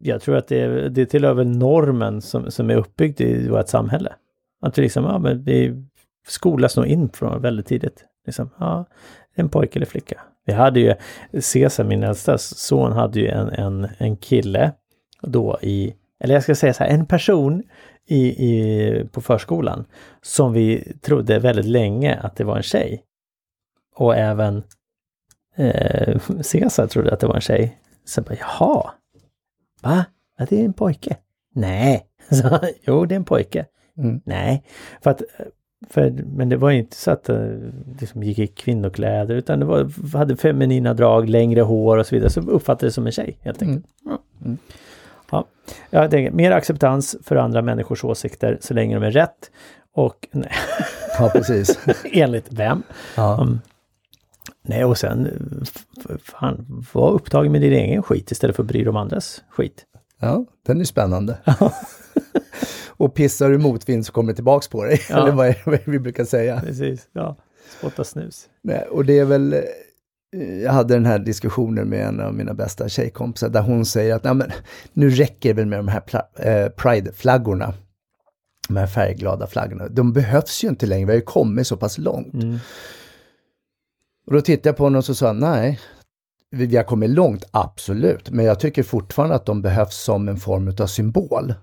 Jag 0.00 0.20
tror 0.22 0.36
att 0.36 0.48
det, 0.48 0.60
är- 0.60 0.88
det 0.88 1.06
tillhör 1.06 1.34
väl 1.34 1.46
normen 1.48 2.22
som, 2.22 2.50
som 2.50 2.70
är 2.70 2.76
uppbyggd 2.76 3.20
i 3.20 3.48
vårt 3.48 3.68
samhälle. 3.68 4.14
Att 4.60 4.78
vi 4.78 4.82
liksom, 4.82 5.04
ja 5.04 5.18
men 5.18 5.42
vi 5.44 5.84
skolas 6.26 6.76
nog 6.76 6.86
in 6.86 7.08
från 7.08 7.42
väldigt 7.42 7.66
tidigt. 7.66 8.04
Liksom, 8.26 8.50
ja, 8.58 8.86
en 9.34 9.48
pojke 9.48 9.78
eller 9.78 9.86
flicka. 9.86 10.20
Vi 10.44 10.52
hade 10.52 10.80
ju, 10.80 10.94
Cesar, 11.40 11.84
min 11.84 12.02
äldsta 12.02 12.38
son, 12.38 12.92
hade 12.92 13.20
ju 13.20 13.28
en, 13.28 13.48
en, 13.48 13.88
en 13.98 14.16
kille 14.16 14.72
då 15.22 15.58
i, 15.62 15.94
eller 16.20 16.34
jag 16.34 16.42
ska 16.42 16.54
säga 16.54 16.74
så 16.74 16.84
här, 16.84 16.90
en 16.90 17.06
person 17.06 17.62
i, 18.06 18.26
i, 18.26 19.08
på 19.12 19.20
förskolan 19.20 19.84
som 20.22 20.52
vi 20.52 20.92
trodde 21.00 21.38
väldigt 21.38 21.66
länge 21.66 22.14
att 22.22 22.36
det 22.36 22.44
var 22.44 22.56
en 22.56 22.62
tjej. 22.62 23.02
Och 23.94 24.16
även 24.16 24.62
eh, 25.56 26.18
Cesar 26.40 26.86
trodde 26.86 27.12
att 27.12 27.20
det 27.20 27.26
var 27.26 27.34
en 27.34 27.40
tjej. 27.40 27.78
Så 28.04 28.18
jag 28.18 28.24
bara, 28.24 28.36
jaha, 28.40 28.90
Va? 29.82 30.04
Ja, 30.38 30.46
det 30.48 30.60
är 30.60 30.64
en 30.64 30.72
pojke. 30.72 31.16
Nej. 31.54 32.06
Så, 32.30 32.58
jo, 32.82 33.04
det 33.06 33.14
är 33.14 33.16
en 33.16 33.24
pojke. 33.24 33.66
Mm. 33.98 34.20
Nej. 34.24 34.64
För 35.02 35.10
att, 35.10 35.22
för, 35.90 36.10
men 36.10 36.48
det 36.48 36.56
var 36.56 36.70
inte 36.70 36.96
så 36.96 37.10
att 37.10 37.24
det 37.24 37.72
liksom 38.00 38.22
gick 38.22 38.38
i 38.38 38.46
kvinnokläder 38.46 39.34
utan 39.34 39.60
det 39.60 39.66
var, 39.66 40.16
hade 40.16 40.36
feminina 40.36 40.94
drag, 40.94 41.28
längre 41.28 41.60
hår 41.60 41.96
och 41.96 42.06
så 42.06 42.14
vidare. 42.14 42.30
Så 42.30 42.40
uppfattades 42.40 42.92
det 42.92 42.94
som 42.94 43.06
en 43.06 43.12
tjej 43.12 43.38
helt 43.40 43.62
enkelt. 43.62 43.86
Ja. 44.04 44.18
Mm. 44.44 44.58
Ja. 45.30 45.44
Jag 45.90 46.10
tänker, 46.10 46.32
mer 46.32 46.50
acceptans 46.50 47.16
för 47.22 47.36
andra 47.36 47.62
människors 47.62 48.04
åsikter 48.04 48.58
så 48.60 48.74
länge 48.74 48.94
de 48.94 49.02
är 49.06 49.10
rätt. 49.10 49.50
Och 49.94 50.28
nej, 50.32 50.52
Ja, 51.18 51.30
precis. 51.34 51.78
enligt 52.04 52.52
vem? 52.52 52.82
Ja. 53.16 53.42
Mm. 53.42 53.60
Nej, 54.62 54.84
och 54.84 54.98
sen 54.98 55.28
fan, 56.24 56.84
var 56.92 57.10
upptagen 57.10 57.52
med 57.52 57.60
din 57.60 57.72
egen 57.72 58.02
skit 58.02 58.30
istället 58.30 58.56
för 58.56 58.62
att 58.62 58.68
bry 58.68 58.80
dig 58.80 58.88
om 58.88 58.96
andras 58.96 59.42
skit. 59.50 59.84
Ja, 60.20 60.44
den 60.66 60.80
är 60.80 60.84
spännande. 60.84 61.38
och 62.88 63.14
pissar 63.14 63.50
du 63.50 63.58
motvind 63.58 64.06
så 64.06 64.12
kommer 64.12 64.32
det 64.32 64.36
tillbaks 64.36 64.68
på 64.68 64.84
dig. 64.84 65.00
Ja. 65.10 65.22
Eller 65.22 65.32
vad 65.32 65.46
är 65.46 65.62
vad 65.64 65.74
är 65.74 65.82
vi 65.84 65.98
brukar 65.98 66.24
säga. 66.24 66.60
Precis, 66.60 67.08
ja. 67.12 67.36
Spotta 67.78 68.04
snus. 68.04 68.48
Nej, 68.62 68.86
och 68.90 69.04
det 69.04 69.18
är 69.18 69.24
väl, 69.24 69.52
eh, 69.52 69.60
jag 70.62 70.72
hade 70.72 70.94
den 70.94 71.06
här 71.06 71.18
diskussionen 71.18 71.88
med 71.88 72.06
en 72.06 72.20
av 72.20 72.34
mina 72.34 72.54
bästa 72.54 72.88
tjejkompisar 72.88 73.48
där 73.48 73.62
hon 73.62 73.86
säger 73.86 74.14
att 74.14 74.24
Nej, 74.24 74.34
men, 74.34 74.50
nu 74.92 75.10
räcker 75.10 75.48
det 75.48 75.54
väl 75.54 75.66
med 75.66 75.78
de 75.78 75.88
här 75.88 76.02
eh, 76.36 76.68
Pride-flaggorna. 76.68 77.74
De 78.68 78.76
här 78.76 78.86
färgglada 78.86 79.46
flaggorna. 79.46 79.88
De 79.88 80.12
behövs 80.12 80.64
ju 80.64 80.68
inte 80.68 80.86
längre, 80.86 81.06
vi 81.06 81.12
har 81.12 81.16
ju 81.16 81.24
kommit 81.24 81.66
så 81.66 81.76
pass 81.76 81.98
långt. 81.98 82.34
Mm. 82.34 82.58
Och 84.26 84.32
då 84.32 84.40
tittade 84.40 84.68
jag 84.68 84.76
på 84.76 84.84
honom 84.84 84.98
och 84.98 85.04
så 85.04 85.14
sa 85.14 85.26
han, 85.26 85.38
nej, 85.38 85.80
vi, 86.50 86.76
har 86.76 86.84
kommit 86.84 87.10
långt, 87.10 87.44
absolut, 87.50 88.30
men 88.30 88.44
jag 88.44 88.60
tycker 88.60 88.82
fortfarande 88.82 89.34
att 89.34 89.46
de 89.46 89.62
behövs 89.62 89.96
som 89.96 90.28
en 90.28 90.36
form 90.36 90.76
av 90.80 90.86
symbol. 90.86 91.54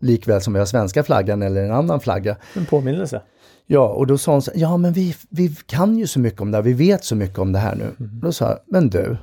Likväl 0.00 0.40
som 0.40 0.52
vi 0.52 0.58
har 0.58 0.66
svenska 0.66 1.02
flaggan 1.02 1.42
eller 1.42 1.64
en 1.64 1.72
annan 1.72 2.00
flagga. 2.00 2.36
En 2.54 2.66
påminnelse. 2.66 3.22
Ja, 3.66 3.88
och 3.88 4.06
då 4.06 4.18
sa 4.18 4.32
hon 4.32 4.42
så 4.42 4.50
ja 4.54 4.76
men 4.76 4.92
vi, 4.92 5.14
vi 5.30 5.56
kan 5.66 5.98
ju 5.98 6.06
så 6.06 6.20
mycket 6.20 6.40
om 6.40 6.50
det 6.50 6.56
här, 6.56 6.62
vi 6.62 6.72
vet 6.72 7.04
så 7.04 7.16
mycket 7.16 7.38
om 7.38 7.52
det 7.52 7.58
här 7.58 7.76
nu. 7.76 7.94
Då 7.98 8.32
sa 8.32 8.48
jag, 8.48 8.58
men 8.66 8.90
du, 8.90 9.16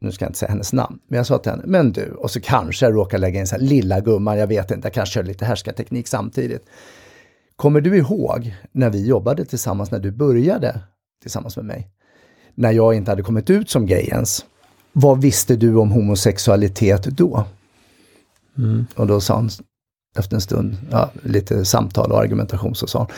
nu 0.00 0.12
ska 0.12 0.24
jag 0.24 0.28
inte 0.28 0.38
säga 0.38 0.50
hennes 0.50 0.72
namn, 0.72 0.98
men 1.08 1.16
jag 1.16 1.26
sa 1.26 1.38
till 1.38 1.50
henne, 1.50 1.62
men 1.66 1.92
du, 1.92 2.10
och 2.10 2.30
så 2.30 2.40
kanske 2.40 2.86
jag 2.86 2.94
råkar 2.94 3.18
lägga 3.18 3.40
in 3.40 3.46
så 3.46 3.54
här, 3.56 3.62
lilla 3.62 4.00
gumman, 4.00 4.38
jag 4.38 4.46
vet 4.46 4.70
inte, 4.70 4.86
jag 4.86 4.94
kanske 4.94 5.12
kör 5.12 5.22
lite 5.22 5.44
härskarteknik 5.44 6.08
samtidigt. 6.08 6.66
Kommer 7.56 7.80
du 7.80 7.96
ihåg 7.96 8.54
när 8.72 8.90
vi 8.90 9.06
jobbade 9.06 9.44
tillsammans, 9.44 9.90
när 9.90 9.98
du 9.98 10.10
började 10.10 10.80
tillsammans 11.22 11.56
med 11.56 11.64
mig? 11.64 11.90
När 12.54 12.72
jag 12.72 12.94
inte 12.94 13.10
hade 13.10 13.22
kommit 13.22 13.50
ut 13.50 13.70
som 13.70 13.86
gay 13.86 14.02
ens. 14.02 14.44
Vad 14.92 15.20
visste 15.20 15.56
du 15.56 15.76
om 15.76 15.90
homosexualitet 15.90 17.04
då? 17.04 17.44
Och 18.94 19.06
då 19.06 19.20
sa 19.20 19.36
hon 19.36 19.50
efter 20.18 20.34
en 20.34 20.40
stund, 20.40 20.76
ja, 20.90 21.10
lite 21.22 21.64
samtal 21.64 22.12
och 22.12 22.20
argumentation, 22.20 22.74
så 22.74 22.86
sa 22.86 22.98
hon, 22.98 23.08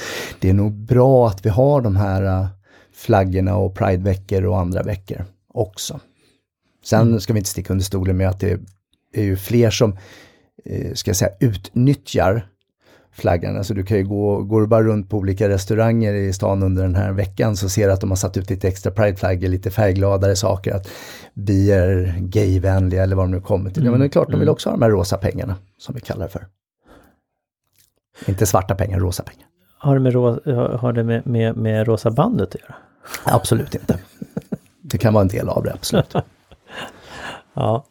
det 0.41 0.49
är 0.49 0.55
nog 0.55 0.73
bra 0.73 1.29
att 1.29 1.47
vi 1.47 1.51
har 1.51 1.81
de 1.81 1.97
här 1.97 2.23
äh, 2.23 2.47
flaggorna 2.95 3.57
och 3.57 3.75
prideveckor 3.75 4.45
och 4.45 4.61
andra 4.61 4.83
veckor 4.83 5.25
också. 5.55 6.01
Sen 6.85 7.21
ska 7.21 7.33
vi 7.33 7.39
inte 7.39 7.51
sticka 7.51 7.73
under 7.73 7.85
stolen 7.85 8.17
med 8.17 8.29
att 8.29 8.41
det 8.41 8.61
är 9.13 9.23
ju 9.23 9.37
fler 9.37 9.71
som, 9.71 9.97
eh, 10.65 10.95
ska 10.95 11.09
jag 11.11 11.17
säga, 11.17 11.33
utnyttjar 11.41 12.49
flaggan. 13.13 13.57
Alltså 13.57 13.75
du 13.75 13.85
kan 13.85 13.97
ju 13.97 14.05
gå, 14.05 14.43
går 14.43 14.61
du 14.61 14.67
bara 14.67 14.83
runt 14.83 15.11
på 15.11 15.17
olika 15.17 15.49
restauranger 15.49 16.15
i 16.15 16.33
stan 16.33 16.63
under 16.63 16.83
den 16.83 16.95
här 16.95 17.13
veckan 17.13 17.57
så 17.57 17.69
ser 17.69 17.87
du 17.87 17.93
att 17.93 18.01
de 18.01 18.11
har 18.11 18.17
satt 18.17 18.37
ut 18.37 18.51
lite 18.51 18.69
extra 18.69 18.93
prideflaggor, 18.93 19.49
lite 19.49 19.71
färggladare 19.71 20.37
saker, 20.37 20.75
att 20.75 20.89
vi 21.35 21.73
är 21.73 22.17
gayvänliga 22.21 23.03
eller 23.03 23.17
vad 23.17 23.25
de 23.25 23.31
nu 23.31 23.41
kommer 23.41 23.71
till. 23.71 23.85
Ja, 23.85 23.91
men 23.91 24.01
det 24.01 24.07
är 24.07 24.09
klart, 24.09 24.31
de 24.31 24.41
vill 24.41 24.49
också 24.49 24.69
ha 24.69 24.77
de 24.77 24.83
här 24.83 24.91
rosa 24.91 25.17
pengarna, 25.19 25.57
som 25.79 25.95
vi 25.95 26.01
kallar 26.01 26.27
det 26.27 26.33
för. 26.33 26.47
Inte 28.27 28.47
svarta 28.47 28.75
pengar, 28.75 28.99
rosa 29.01 29.23
pengar. 29.23 29.47
Har 29.79 29.95
det 29.95 30.01
med, 30.01 30.15
har 30.81 30.93
det 30.93 31.05
med, 31.05 31.27
med, 31.27 31.57
med 31.57 31.87
rosa 31.87 32.11
bandet 32.11 32.55
att 32.55 32.61
göra? 32.61 32.75
Absolut 33.25 33.75
inte. 33.75 33.99
Det 34.83 34.99
kan 34.99 35.15
vara 35.15 35.23
en 35.23 35.29
del 35.29 35.49
av 35.49 35.65
det, 35.65 35.73
absolut. 35.73 36.15
Ja. 37.55 37.85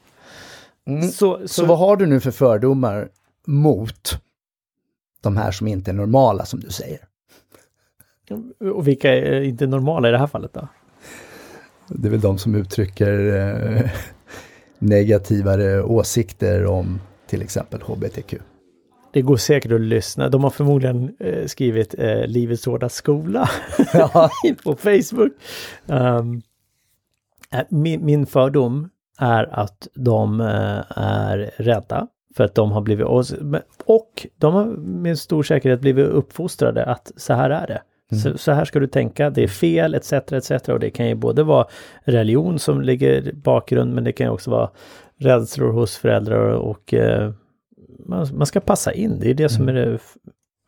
Mm. 0.87 1.01
Så, 1.01 1.39
så, 1.41 1.47
Så 1.47 1.65
vad 1.65 1.77
har 1.77 1.97
du 1.97 2.05
nu 2.05 2.19
för 2.19 2.31
fördomar 2.31 3.09
mot 3.47 4.21
de 5.21 5.37
här 5.37 5.51
som 5.51 5.67
inte 5.67 5.91
är 5.91 5.95
normala, 5.95 6.45
som 6.45 6.59
du 6.59 6.69
säger? 6.69 6.99
och 8.73 8.87
vilka 8.87 9.13
är 9.15 9.41
inte 9.41 9.67
normala 9.67 10.07
i 10.07 10.11
det 10.11 10.17
här 10.17 10.27
fallet 10.27 10.53
då? 10.53 10.67
Det 11.87 12.07
är 12.07 12.11
väl 12.11 12.21
de 12.21 12.37
som 12.37 12.55
uttrycker 12.55 13.37
eh, 13.37 13.91
negativare 14.79 15.83
åsikter 15.83 16.65
om 16.65 17.01
till 17.27 17.41
exempel 17.41 17.81
HBTQ. 17.81 18.33
Det 19.13 19.21
går 19.21 19.37
säkert 19.37 19.71
att 19.71 19.81
lyssna. 19.81 20.29
De 20.29 20.43
har 20.43 20.49
förmodligen 20.49 21.15
eh, 21.19 21.45
skrivit 21.45 21.95
eh, 21.97 22.25
Livets 22.27 22.65
hårda 22.65 22.89
skola 22.89 23.49
Ja. 23.93 24.29
på 24.63 24.75
Facebook. 24.75 25.31
Um, 25.85 26.41
min, 27.69 28.05
min 28.05 28.25
fördom 28.25 28.89
är 29.19 29.59
att 29.59 29.87
de 29.93 30.41
eh, 30.41 30.97
är 30.97 31.51
rädda 31.57 32.07
för 32.35 32.43
att 32.43 32.55
de 32.55 32.71
har 32.71 32.81
blivit, 32.81 33.05
och, 33.05 33.25
och 33.85 34.27
de 34.37 34.53
har 34.53 34.65
med 34.75 35.19
stor 35.19 35.43
säkerhet 35.43 35.81
blivit 35.81 36.07
uppfostrade 36.07 36.85
att 36.85 37.11
så 37.15 37.33
här 37.33 37.49
är 37.49 37.67
det. 37.67 37.81
Så, 38.15 38.37
så, 38.37 38.51
här 38.51 38.65
ska 38.65 38.79
du 38.79 38.87
tänka, 38.87 39.29
det 39.29 39.43
är 39.43 39.47
fel 39.47 39.95
etc. 39.95 40.13
etc. 40.13 40.51
Och 40.51 40.79
det 40.79 40.89
kan 40.89 41.07
ju 41.07 41.15
både 41.15 41.43
vara 41.43 41.67
religion 42.03 42.59
som 42.59 42.81
ligger 42.81 43.33
bakgrund 43.33 43.93
men 43.93 44.03
det 44.03 44.11
kan 44.11 44.27
ju 44.27 44.31
också 44.31 44.51
vara 44.51 44.69
rädslor 45.17 45.71
hos 45.71 45.97
föräldrar 45.97 46.51
och 46.51 46.93
eh, 46.93 47.31
man, 48.05 48.27
man, 48.33 48.47
ska 48.47 48.59
passa 48.59 48.93
in. 48.93 49.19
Det 49.19 49.29
är 49.29 49.33
det 49.33 49.49
som 49.49 49.69
är 49.69 49.73
det 49.73 49.99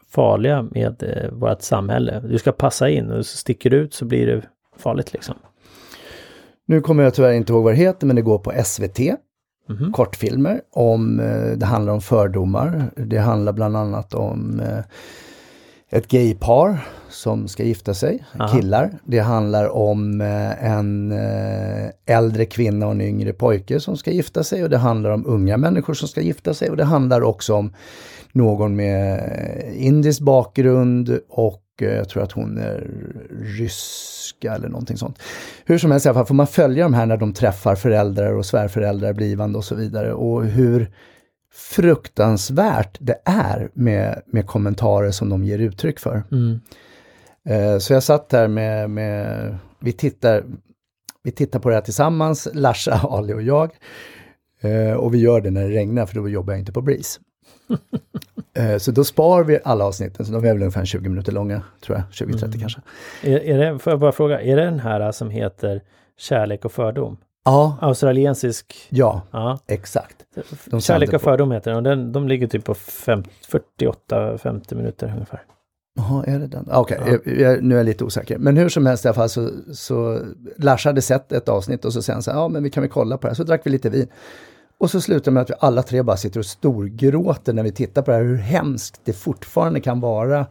farliga 0.09 0.61
med 0.61 1.03
eh, 1.03 1.31
vårt 1.31 1.61
samhälle. 1.61 2.19
Du 2.19 2.37
ska 2.37 2.51
passa 2.51 2.89
in 2.89 3.11
och 3.11 3.25
så 3.25 3.37
sticker 3.37 3.69
du 3.69 3.77
ut 3.77 3.93
så 3.93 4.05
blir 4.05 4.27
det 4.27 4.41
farligt 4.77 5.13
liksom. 5.13 5.35
Nu 6.65 6.81
kommer 6.81 7.03
jag 7.03 7.13
tyvärr 7.13 7.33
inte 7.33 7.53
ihåg 7.53 7.63
vad 7.63 7.73
det 7.73 7.77
heter 7.77 8.07
men 8.07 8.15
det 8.15 8.21
går 8.21 8.37
på 8.37 8.53
SVT. 8.65 8.99
Mm-hmm. 9.69 9.91
Kortfilmer 9.91 10.61
om, 10.71 11.19
eh, 11.19 11.57
det 11.57 11.65
handlar 11.65 11.93
om 11.93 12.01
fördomar. 12.01 12.91
Det 12.95 13.17
handlar 13.17 13.53
bland 13.53 13.77
annat 13.77 14.13
om 14.13 14.59
eh, 14.59 14.79
ett 15.89 16.07
gaypar 16.07 16.87
som 17.09 17.47
ska 17.47 17.63
gifta 17.63 17.93
sig, 17.93 18.25
Aha. 18.39 18.47
killar. 18.47 18.99
Det 19.05 19.19
handlar 19.19 19.69
om 19.69 20.21
eh, 20.21 20.71
en 20.71 21.13
äldre 22.05 22.45
kvinna 22.45 22.85
och 22.85 22.91
en 22.91 23.01
yngre 23.01 23.33
pojke 23.33 23.79
som 23.79 23.97
ska 23.97 24.11
gifta 24.11 24.43
sig 24.43 24.63
och 24.63 24.69
det 24.69 24.77
handlar 24.77 25.09
om 25.09 25.25
unga 25.27 25.57
människor 25.57 25.93
som 25.93 26.07
ska 26.07 26.21
gifta 26.21 26.53
sig 26.53 26.69
och 26.69 26.77
det 26.77 26.83
handlar 26.83 27.21
också 27.21 27.53
om 27.53 27.73
någon 28.31 28.75
med 28.75 29.21
indisk 29.75 30.21
bakgrund 30.21 31.19
och 31.29 31.62
jag 31.77 32.09
tror 32.09 32.23
att 32.23 32.31
hon 32.31 32.57
är 32.57 32.87
ryska 33.41 34.53
eller 34.53 34.69
någonting 34.69 34.97
sånt. 34.97 35.19
Hur 35.65 35.77
som 35.77 35.91
helst, 35.91 36.05
i 36.05 36.09
alla 36.09 36.19
fall 36.19 36.25
får 36.25 36.35
man 36.35 36.47
följa 36.47 36.83
de 36.83 36.93
här 36.93 37.05
när 37.05 37.17
de 37.17 37.33
träffar 37.33 37.75
föräldrar 37.75 38.33
och 38.33 38.45
svärföräldrar, 38.45 39.13
blivande 39.13 39.57
och 39.57 39.65
så 39.65 39.75
vidare 39.75 40.13
och 40.13 40.45
hur 40.45 40.91
fruktansvärt 41.53 42.97
det 42.99 43.17
är 43.25 43.69
med, 43.73 44.21
med 44.25 44.47
kommentarer 44.47 45.11
som 45.11 45.29
de 45.29 45.43
ger 45.43 45.59
uttryck 45.59 45.99
för. 45.99 46.23
Mm. 46.31 46.59
Eh, 47.45 47.77
så 47.77 47.93
jag 47.93 48.03
satt 48.03 48.29
där 48.29 48.47
med, 48.47 48.89
med, 48.89 49.57
vi 49.79 49.93
tittar, 49.93 50.43
vi 51.23 51.31
tittar 51.31 51.59
på 51.59 51.69
det 51.69 51.75
här 51.75 51.81
tillsammans, 51.81 52.47
Larsa, 52.53 52.93
Ali 53.09 53.33
och 53.33 53.41
jag. 53.41 53.71
Eh, 54.61 54.93
och 54.93 55.13
vi 55.13 55.17
gör 55.17 55.41
det 55.41 55.51
när 55.51 55.69
det 55.69 55.75
regnar 55.75 56.05
för 56.05 56.15
då 56.15 56.29
jobbar 56.29 56.53
jag 56.53 56.59
inte 56.59 56.71
på 56.71 56.81
BRIS. 56.81 57.19
Eh, 58.53 58.77
så 58.77 58.91
då 58.91 59.03
spar 59.03 59.43
vi 59.43 59.59
alla 59.63 59.85
avsnitten, 59.85 60.25
så 60.25 60.31
de 60.31 60.37
är 60.37 60.53
väl 60.53 60.61
ungefär 60.61 60.85
20 60.85 61.09
minuter 61.09 61.31
långa, 61.31 61.61
tror 61.85 61.97
jag, 61.97 62.27
20-30 62.27 62.43
mm. 62.43 62.59
kanske. 62.59 62.81
Är, 63.23 63.39
är 63.39 63.57
det, 63.57 63.79
får 63.79 63.93
jag 63.93 63.99
bara 63.99 64.11
fråga, 64.11 64.41
är 64.41 64.55
det 64.55 64.65
den 64.65 64.79
här 64.79 65.11
som 65.11 65.29
heter 65.29 65.81
Kärlek 66.17 66.65
och 66.65 66.71
fördom? 66.71 67.17
Ja. 67.45 67.77
Australiensisk? 67.81 68.87
Ja, 68.89 69.21
ja. 69.31 69.59
exakt. 69.67 70.15
De 70.65 70.81
Kärlek 70.81 71.13
och 71.13 71.21
fördom 71.21 71.51
heter 71.51 71.71
den 71.71 71.77
och 71.77 71.83
den, 71.83 72.11
de 72.11 72.27
ligger 72.27 72.47
typ 72.47 72.63
på 72.63 72.73
48-50 72.73 74.75
minuter 74.75 75.11
ungefär. 75.13 75.43
Jaha, 75.95 76.23
är 76.27 76.39
det 76.39 76.47
den? 76.47 76.67
Okej, 76.71 76.99
okay, 77.01 77.41
ja. 77.41 77.57
nu 77.61 77.75
är 77.75 77.79
jag 77.79 77.85
lite 77.85 78.03
osäker. 78.03 78.37
Men 78.37 78.57
hur 78.57 78.69
som 78.69 78.85
helst 78.85 79.05
i 79.05 79.07
alla 79.07 79.15
fall 79.15 79.29
så, 79.29 79.49
så 79.73 80.19
Lars 80.57 80.85
hade 80.85 81.01
sett 81.01 81.31
ett 81.31 81.49
avsnitt 81.49 81.85
och 81.85 81.93
så 81.93 82.01
sen 82.01 82.23
så 82.23 82.31
ja 82.31 82.47
men 82.47 82.63
vi 82.63 82.69
kan 82.69 82.83
väl 82.83 82.89
kolla 82.89 83.17
på 83.17 83.27
det 83.27 83.31
här. 83.31 83.35
Så 83.35 83.43
drack 83.43 83.61
vi 83.63 83.69
lite 83.69 83.89
vin. 83.89 84.07
Och 84.83 84.91
så 84.91 85.01
slutar 85.01 85.25
det 85.25 85.31
med 85.31 85.41
att 85.41 85.49
vi 85.49 85.53
alla 85.59 85.83
tre 85.83 86.01
bara 86.01 86.17
sitter 86.17 86.39
och 86.39 86.45
storgråter 86.45 87.53
när 87.53 87.63
vi 87.63 87.71
tittar 87.71 88.01
på 88.01 88.11
det 88.11 88.17
här, 88.17 88.23
hur 88.23 88.37
hemskt 88.37 89.01
det 89.03 89.13
fortfarande 89.13 89.79
kan 89.79 89.99
vara 89.99 90.45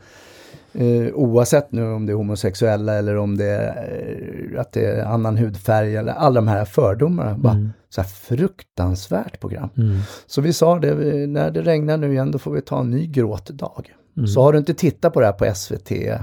Eh, 0.75 1.14
oavsett 1.14 1.73
nu 1.73 1.92
om 1.92 2.07
det 2.07 2.12
är 2.12 2.14
homosexuella 2.14 2.95
eller 2.95 3.16
om 3.16 3.37
det 3.37 3.45
är 3.45 4.53
eh, 4.55 4.61
att 4.61 4.73
det 4.73 4.87
är 4.87 5.05
annan 5.05 5.37
hudfärg 5.37 5.97
eller 5.97 6.12
alla 6.12 6.35
de 6.35 6.49
här 6.49 6.64
fördomarna. 6.64 7.31
Mm. 7.31 7.42
Bara, 7.42 7.71
så 7.88 8.01
här 8.01 8.09
fruktansvärt 8.09 9.40
program. 9.40 9.68
Mm. 9.77 9.99
Så 10.27 10.40
vi 10.40 10.53
sa 10.53 10.79
det, 10.79 10.95
när 11.27 11.51
det 11.51 11.62
regnar 11.62 11.97
nu 11.97 12.12
igen 12.12 12.31
då 12.31 12.38
får 12.38 12.53
vi 12.53 12.61
ta 12.61 12.81
en 12.81 12.90
ny 12.90 13.07
gråtdag. 13.07 13.83
Mm. 14.16 14.27
Så 14.27 14.42
har 14.42 14.53
du 14.53 14.59
inte 14.59 14.75
tittat 14.75 15.12
på 15.12 15.21
det 15.21 15.27
här 15.27 15.33
på 15.33 15.55
SVT, 15.55 15.90
eh, 15.92 16.21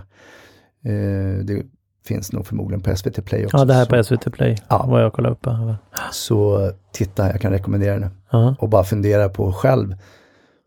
det 1.43 1.65
finns 2.09 2.31
nog 2.31 2.47
förmodligen 2.47 2.81
på 2.81 2.95
SVT 2.95 3.25
Play 3.25 3.45
också. 3.45 3.57
Ja, 3.57 3.65
det 3.65 3.73
här 3.73 3.85
på 3.85 4.03
SVT 4.03 4.33
Play, 4.33 4.57
ja. 4.67 4.85
vad 4.87 5.03
jag 5.03 5.13
kollar 5.13 5.29
upp. 5.29 5.47
Så 6.11 6.71
titta, 6.91 7.27
jag 7.27 7.41
kan 7.41 7.51
rekommendera 7.51 7.99
det. 7.99 8.05
Uh 8.05 8.11
-huh. 8.31 8.55
Och 8.59 8.69
bara 8.69 8.83
fundera 8.83 9.29
på 9.29 9.53
själv, 9.53 9.95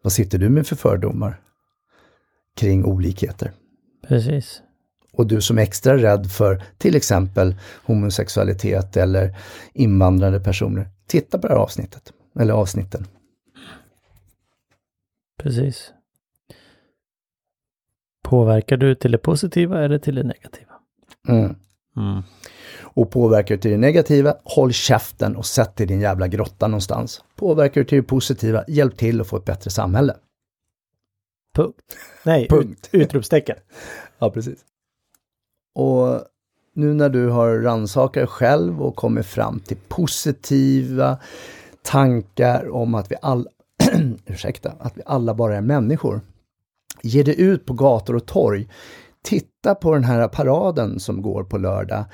vad 0.02 0.12
sitter 0.12 0.38
du 0.38 0.48
med 0.48 0.66
för 0.66 0.76
fördomar 0.76 1.40
kring 2.56 2.84
olikheter? 2.84 3.52
Precis. 4.08 4.62
Och 5.12 5.26
du 5.26 5.40
som 5.40 5.58
är 5.58 5.62
extra 5.62 5.96
rädd 5.96 6.30
för 6.30 6.62
till 6.78 6.96
exempel 6.96 7.54
homosexualitet 7.84 8.96
eller 8.96 9.36
invandrade 9.72 10.40
personer, 10.40 10.88
titta 11.06 11.38
på 11.38 11.48
det 11.48 11.54
här 11.54 11.60
avsnittet, 11.60 12.12
eller 12.40 12.54
avsnitten. 12.54 13.06
Precis. 15.42 15.92
Påverkar 18.24 18.76
du 18.76 18.94
till 18.94 19.12
det 19.12 19.18
positiva 19.18 19.84
eller 19.84 19.98
till 19.98 20.14
det 20.14 20.22
negativa? 20.22 20.71
Mm. 21.28 21.56
Mm. 21.96 22.22
Och 22.80 23.10
påverkar 23.10 23.54
du 23.54 23.60
till 23.60 23.70
det 23.70 23.76
negativa, 23.76 24.34
håll 24.44 24.72
käften 24.72 25.36
och 25.36 25.46
sätt 25.46 25.76
dig 25.76 25.84
i 25.84 25.88
din 25.88 26.00
jävla 26.00 26.28
grotta 26.28 26.68
någonstans. 26.68 27.24
Påverkar 27.36 27.80
du 27.80 27.84
till 27.84 27.98
det 27.98 28.02
positiva, 28.02 28.64
hjälp 28.68 28.96
till 28.96 29.20
att 29.20 29.26
få 29.26 29.36
ett 29.36 29.44
bättre 29.44 29.70
samhälle. 29.70 30.16
Punkt. 31.54 31.96
Nej, 32.24 32.48
Punkt. 32.48 32.88
Ut, 32.92 33.02
utropstecken. 33.02 33.56
ja, 34.18 34.30
precis. 34.30 34.58
Och 35.74 36.24
nu 36.74 36.94
när 36.94 37.08
du 37.08 37.28
har 37.28 37.58
rannsakat 37.58 38.20
dig 38.20 38.26
själv 38.26 38.82
och 38.82 38.96
kommit 38.96 39.26
fram 39.26 39.60
till 39.60 39.76
positiva 39.88 41.18
tankar 41.82 42.70
om 42.70 42.94
att 42.94 43.10
vi 43.10 43.16
alla, 43.22 43.50
ursäkta, 44.26 44.72
att 44.78 44.96
vi 44.96 45.02
alla 45.06 45.34
bara 45.34 45.56
är 45.56 45.60
människor. 45.60 46.20
Ge 47.02 47.22
dig 47.22 47.40
ut 47.40 47.66
på 47.66 47.72
gator 47.72 48.16
och 48.16 48.26
torg. 48.26 48.68
Titta 49.24 49.74
på 49.74 49.94
den 49.94 50.04
här 50.04 50.28
paraden 50.28 51.00
som 51.00 51.22
går 51.22 51.44
på 51.44 51.58
lördag. 51.58 52.04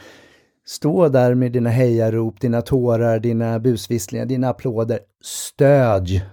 Stå 0.66 1.08
där 1.08 1.34
med 1.34 1.52
dina 1.52 1.70
hejarop, 1.70 2.40
dina 2.40 2.62
tårar, 2.62 3.18
dina 3.18 3.58
busvisslingar, 3.58 4.26
dina 4.26 4.48
applåder. 4.48 4.98
Stödj 5.22 6.24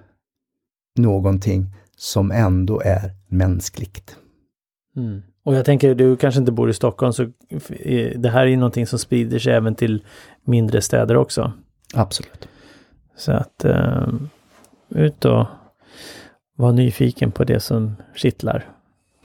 någonting 0.96 1.66
som 1.98 2.32
ändå 2.32 2.82
är 2.86 3.12
mänskligt. 3.28 4.18
Mm. 4.96 5.22
Och 5.44 5.56
jag 5.56 5.66
tänker, 5.66 5.96
du 5.96 6.18
kanske 6.18 6.40
inte 6.40 6.52
bor 6.52 6.70
i 6.70 6.74
Stockholm, 6.74 7.14
så 7.14 7.32
det 8.16 8.30
här 8.30 8.48
är 8.48 8.58
någonting 8.58 8.88
som 8.88 9.00
sprider 9.00 9.40
sig 9.40 9.54
även 9.54 9.76
till 9.76 10.06
mindre 10.44 10.82
städer 10.82 11.18
också. 11.18 11.54
Absolut. 11.94 12.48
Så 13.18 13.32
att 13.32 13.66
uh, 13.66 14.14
ut 14.90 15.26
och 15.26 15.46
var 16.56 16.72
nyfiken 16.72 17.32
på 17.32 17.44
det 17.44 17.60
som 17.60 17.96
kittlar. 18.16 18.75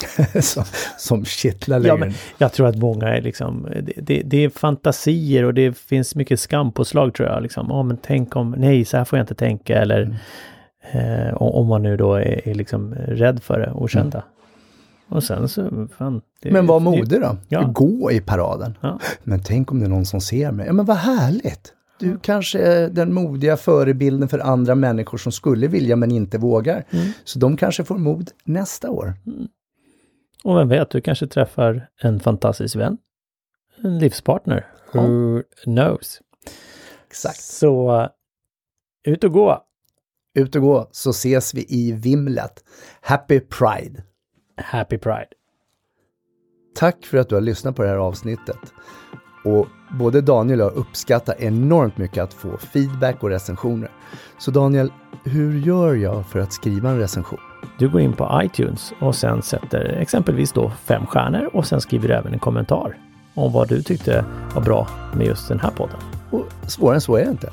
som, 0.41 0.65
som 0.99 1.25
kittlar 1.25 1.79
längre. 1.79 1.89
Ja, 1.89 1.97
men 1.97 2.13
jag 2.39 2.53
tror 2.53 2.67
att 2.67 2.77
många 2.77 3.09
är 3.09 3.23
liksom, 3.23 3.69
det, 3.83 3.93
det, 3.97 4.23
det, 4.25 4.45
är 4.45 4.49
fantasier 4.49 5.45
och 5.45 5.55
det 5.55 5.79
finns 5.79 6.15
mycket 6.15 6.41
skampåslag 6.41 7.15
tror 7.15 7.29
jag. 7.29 7.43
Liksom, 7.43 7.73
oh, 7.73 7.83
men 7.85 7.97
tänk 8.03 8.37
om, 8.37 8.55
nej 8.59 8.85
så 8.85 8.97
här 8.97 9.05
får 9.05 9.19
jag 9.19 9.23
inte 9.23 9.35
tänka 9.35 9.79
eller 9.79 10.03
mm. 10.03 10.17
Eh, 10.93 11.35
om 11.35 11.67
man 11.67 11.83
nu 11.83 11.97
då 11.97 12.15
är, 12.15 12.49
är 12.49 12.55
liksom 12.55 12.95
rädd 12.95 13.43
för 13.43 13.59
det, 13.61 13.73
okända. 13.73 14.19
Mm. 14.19 15.17
Och 15.17 15.25
sen 15.25 15.49
så, 15.49 15.89
fan, 15.99 16.23
det, 16.43 16.51
Men 16.51 16.67
var 16.67 16.81
modig 16.81 17.21
då. 17.21 17.37
Ja. 17.49 17.63
Gå 17.63 18.13
i 18.13 18.21
paraden. 18.21 18.79
Ja. 18.81 18.99
Men 19.23 19.43
tänk 19.43 19.73
om 19.73 19.81
det 19.81 19.87
är 19.87 19.91
någon 19.91 20.07
som 20.07 20.21
ser 20.21 20.53
mig. 20.53 20.67
Ja 20.67 20.73
men 20.73 20.87
vad 20.87 20.97
härligt! 20.97 21.75
Du 22.01 22.19
kanske 22.23 22.59
är 22.59 22.89
den 22.89 23.15
modiga 23.15 23.57
förebilden 23.57 24.29
för 24.29 24.39
andra 24.39 24.75
människor 24.75 25.19
som 25.19 25.33
skulle 25.33 25.67
vilja 25.67 25.97
men 25.97 26.11
inte 26.11 26.39
vågar. 26.39 26.85
Mm. 26.91 27.13
Så 27.25 27.39
de 27.39 27.57
kanske 27.57 27.85
får 27.85 27.99
mod 27.99 28.31
nästa 28.45 28.91
år. 28.91 29.15
Mm. 29.27 29.49
Och 30.45 30.57
vem 30.57 30.69
vet, 30.69 30.91
du 30.91 31.01
kanske 31.01 31.27
träffar 31.27 31.89
en 32.01 32.21
fantastisk 32.21 32.77
vän. 32.77 32.99
En 33.85 33.99
livspartner. 33.99 34.67
Ja. 34.93 35.01
Who 35.01 35.43
knows? 35.65 36.21
Exakt. 37.07 37.41
Så 37.41 38.09
ut 39.05 39.25
och 39.25 39.33
gå! 39.33 39.67
ut 40.35 40.57
och 40.57 40.63
gå 40.63 40.89
så 40.93 41.11
ses 41.11 41.55
vi 41.55 41.67
i 41.69 41.93
vimlet. 41.93 42.65
Happy 43.01 43.41
Pride! 43.41 44.03
Happy 44.57 44.99
Pride! 44.99 45.29
Tack 46.75 47.07
för 47.07 47.19
att 47.19 47.29
du 47.29 47.35
har 47.35 47.43
lyssnat 47.43 47.77
på 47.77 47.83
det 47.83 47.89
här 47.89 47.97
avsnittet. 47.97 48.59
Och 49.45 49.67
både 49.99 50.21
Daniel 50.21 50.61
och 50.61 50.67
jag 50.67 50.77
uppskattar 50.77 51.35
enormt 51.39 51.99
mycket 51.99 52.23
att 52.23 52.35
få 52.35 52.59
feedback 52.59 53.23
och 53.23 53.31
recensioner. 53.31 53.91
Så 54.39 54.51
Daniel, 54.51 54.93
hur 55.25 55.61
gör 55.61 55.95
jag 55.95 56.27
för 56.27 56.39
att 56.39 56.53
skriva 56.53 56.91
en 56.91 56.99
recension? 56.99 57.50
Du 57.79 57.89
går 57.89 58.01
in 58.01 58.13
på 58.13 58.41
iTunes 58.45 58.93
och 59.01 59.15
sen 59.15 59.43
sätter 59.43 59.85
exempelvis 59.85 60.53
då 60.53 60.73
fem 60.85 61.07
stjärnor 61.07 61.51
och 61.53 61.67
sen 61.67 61.81
skriver 61.81 62.09
du 62.09 62.15
även 62.15 62.33
en 62.33 62.39
kommentar 62.39 62.97
om 63.35 63.53
vad 63.53 63.69
du 63.69 63.83
tyckte 63.83 64.25
var 64.55 64.63
bra 64.63 64.89
med 65.15 65.27
just 65.27 65.49
den 65.49 65.61
här 65.61 65.71
podden. 65.71 65.97
Och 66.31 66.47
svårare 66.67 66.95
än 66.95 67.01
så 67.01 67.17
är 67.17 67.25
det 67.25 67.31
inte. 67.31 67.51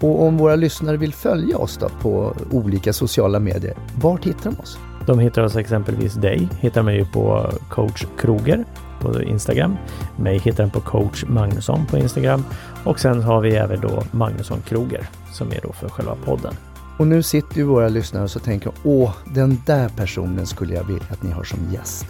Och 0.00 0.22
om 0.22 0.36
våra 0.36 0.56
lyssnare 0.56 0.96
vill 0.96 1.14
följa 1.14 1.58
oss 1.58 1.76
då 1.76 1.88
på 1.88 2.34
olika 2.50 2.92
sociala 2.92 3.40
medier, 3.40 3.76
vart 4.00 4.24
hittar 4.24 4.50
de 4.50 4.60
oss? 4.60 4.78
De 5.06 5.18
hittar 5.18 5.42
oss 5.42 5.56
exempelvis 5.56 6.14
dig, 6.14 6.48
hittar 6.60 6.82
mig 6.82 6.96
ju 6.96 7.04
på 7.04 7.50
coach 7.70 8.06
Kroger 8.18 8.64
på 9.00 9.22
Instagram. 9.22 9.76
Mig 10.16 10.38
hittar 10.38 10.62
den 10.62 10.70
på 10.70 10.80
coach 10.80 11.24
Magnusson 11.26 11.86
på 11.86 11.98
Instagram. 11.98 12.44
Och 12.84 13.00
sen 13.00 13.22
har 13.22 13.40
vi 13.40 13.54
även 13.54 13.80
då 13.80 14.02
Magnusson 14.10 14.60
Kroger 14.60 15.08
som 15.32 15.48
är 15.48 15.60
då 15.62 15.72
för 15.72 15.88
själva 15.88 16.16
podden. 16.24 16.54
Och 16.98 17.06
nu 17.06 17.22
sitter 17.22 17.56
ju 17.56 17.62
våra 17.62 17.88
lyssnare 17.88 18.24
och 18.24 18.30
så 18.30 18.38
tänker 18.38 18.72
åh, 18.84 19.14
den 19.34 19.62
där 19.66 19.88
personen 19.88 20.46
skulle 20.46 20.74
jag 20.74 20.84
vilja 20.84 21.06
att 21.10 21.22
ni 21.22 21.30
har 21.30 21.44
som 21.44 21.72
gäst. 21.72 22.06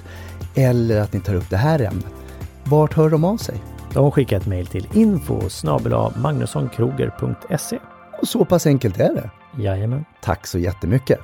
Eller 0.55 1.01
att 1.01 1.13
ni 1.13 1.21
tar 1.21 1.35
upp 1.35 1.51
det 1.51 1.57
här 1.57 1.79
ämnet. 1.79 2.07
Vart 2.65 2.95
hör 2.95 3.11
de 3.11 3.25
av 3.25 3.37
sig? 3.37 3.63
De 3.93 4.11
skickar 4.11 4.37
ett 4.37 4.47
mejl 4.47 4.67
till 4.67 4.89
info 4.93 5.41
magnussonkroger.se. 6.17 7.79
Och 8.23 8.29
så 8.29 8.45
pass 8.45 8.67
enkelt 8.67 9.01
är 9.01 9.15
det. 9.15 9.31
Jajamän. 9.63 10.05
Tack 10.23 10.47
så 10.47 10.59
jättemycket. 10.59 11.21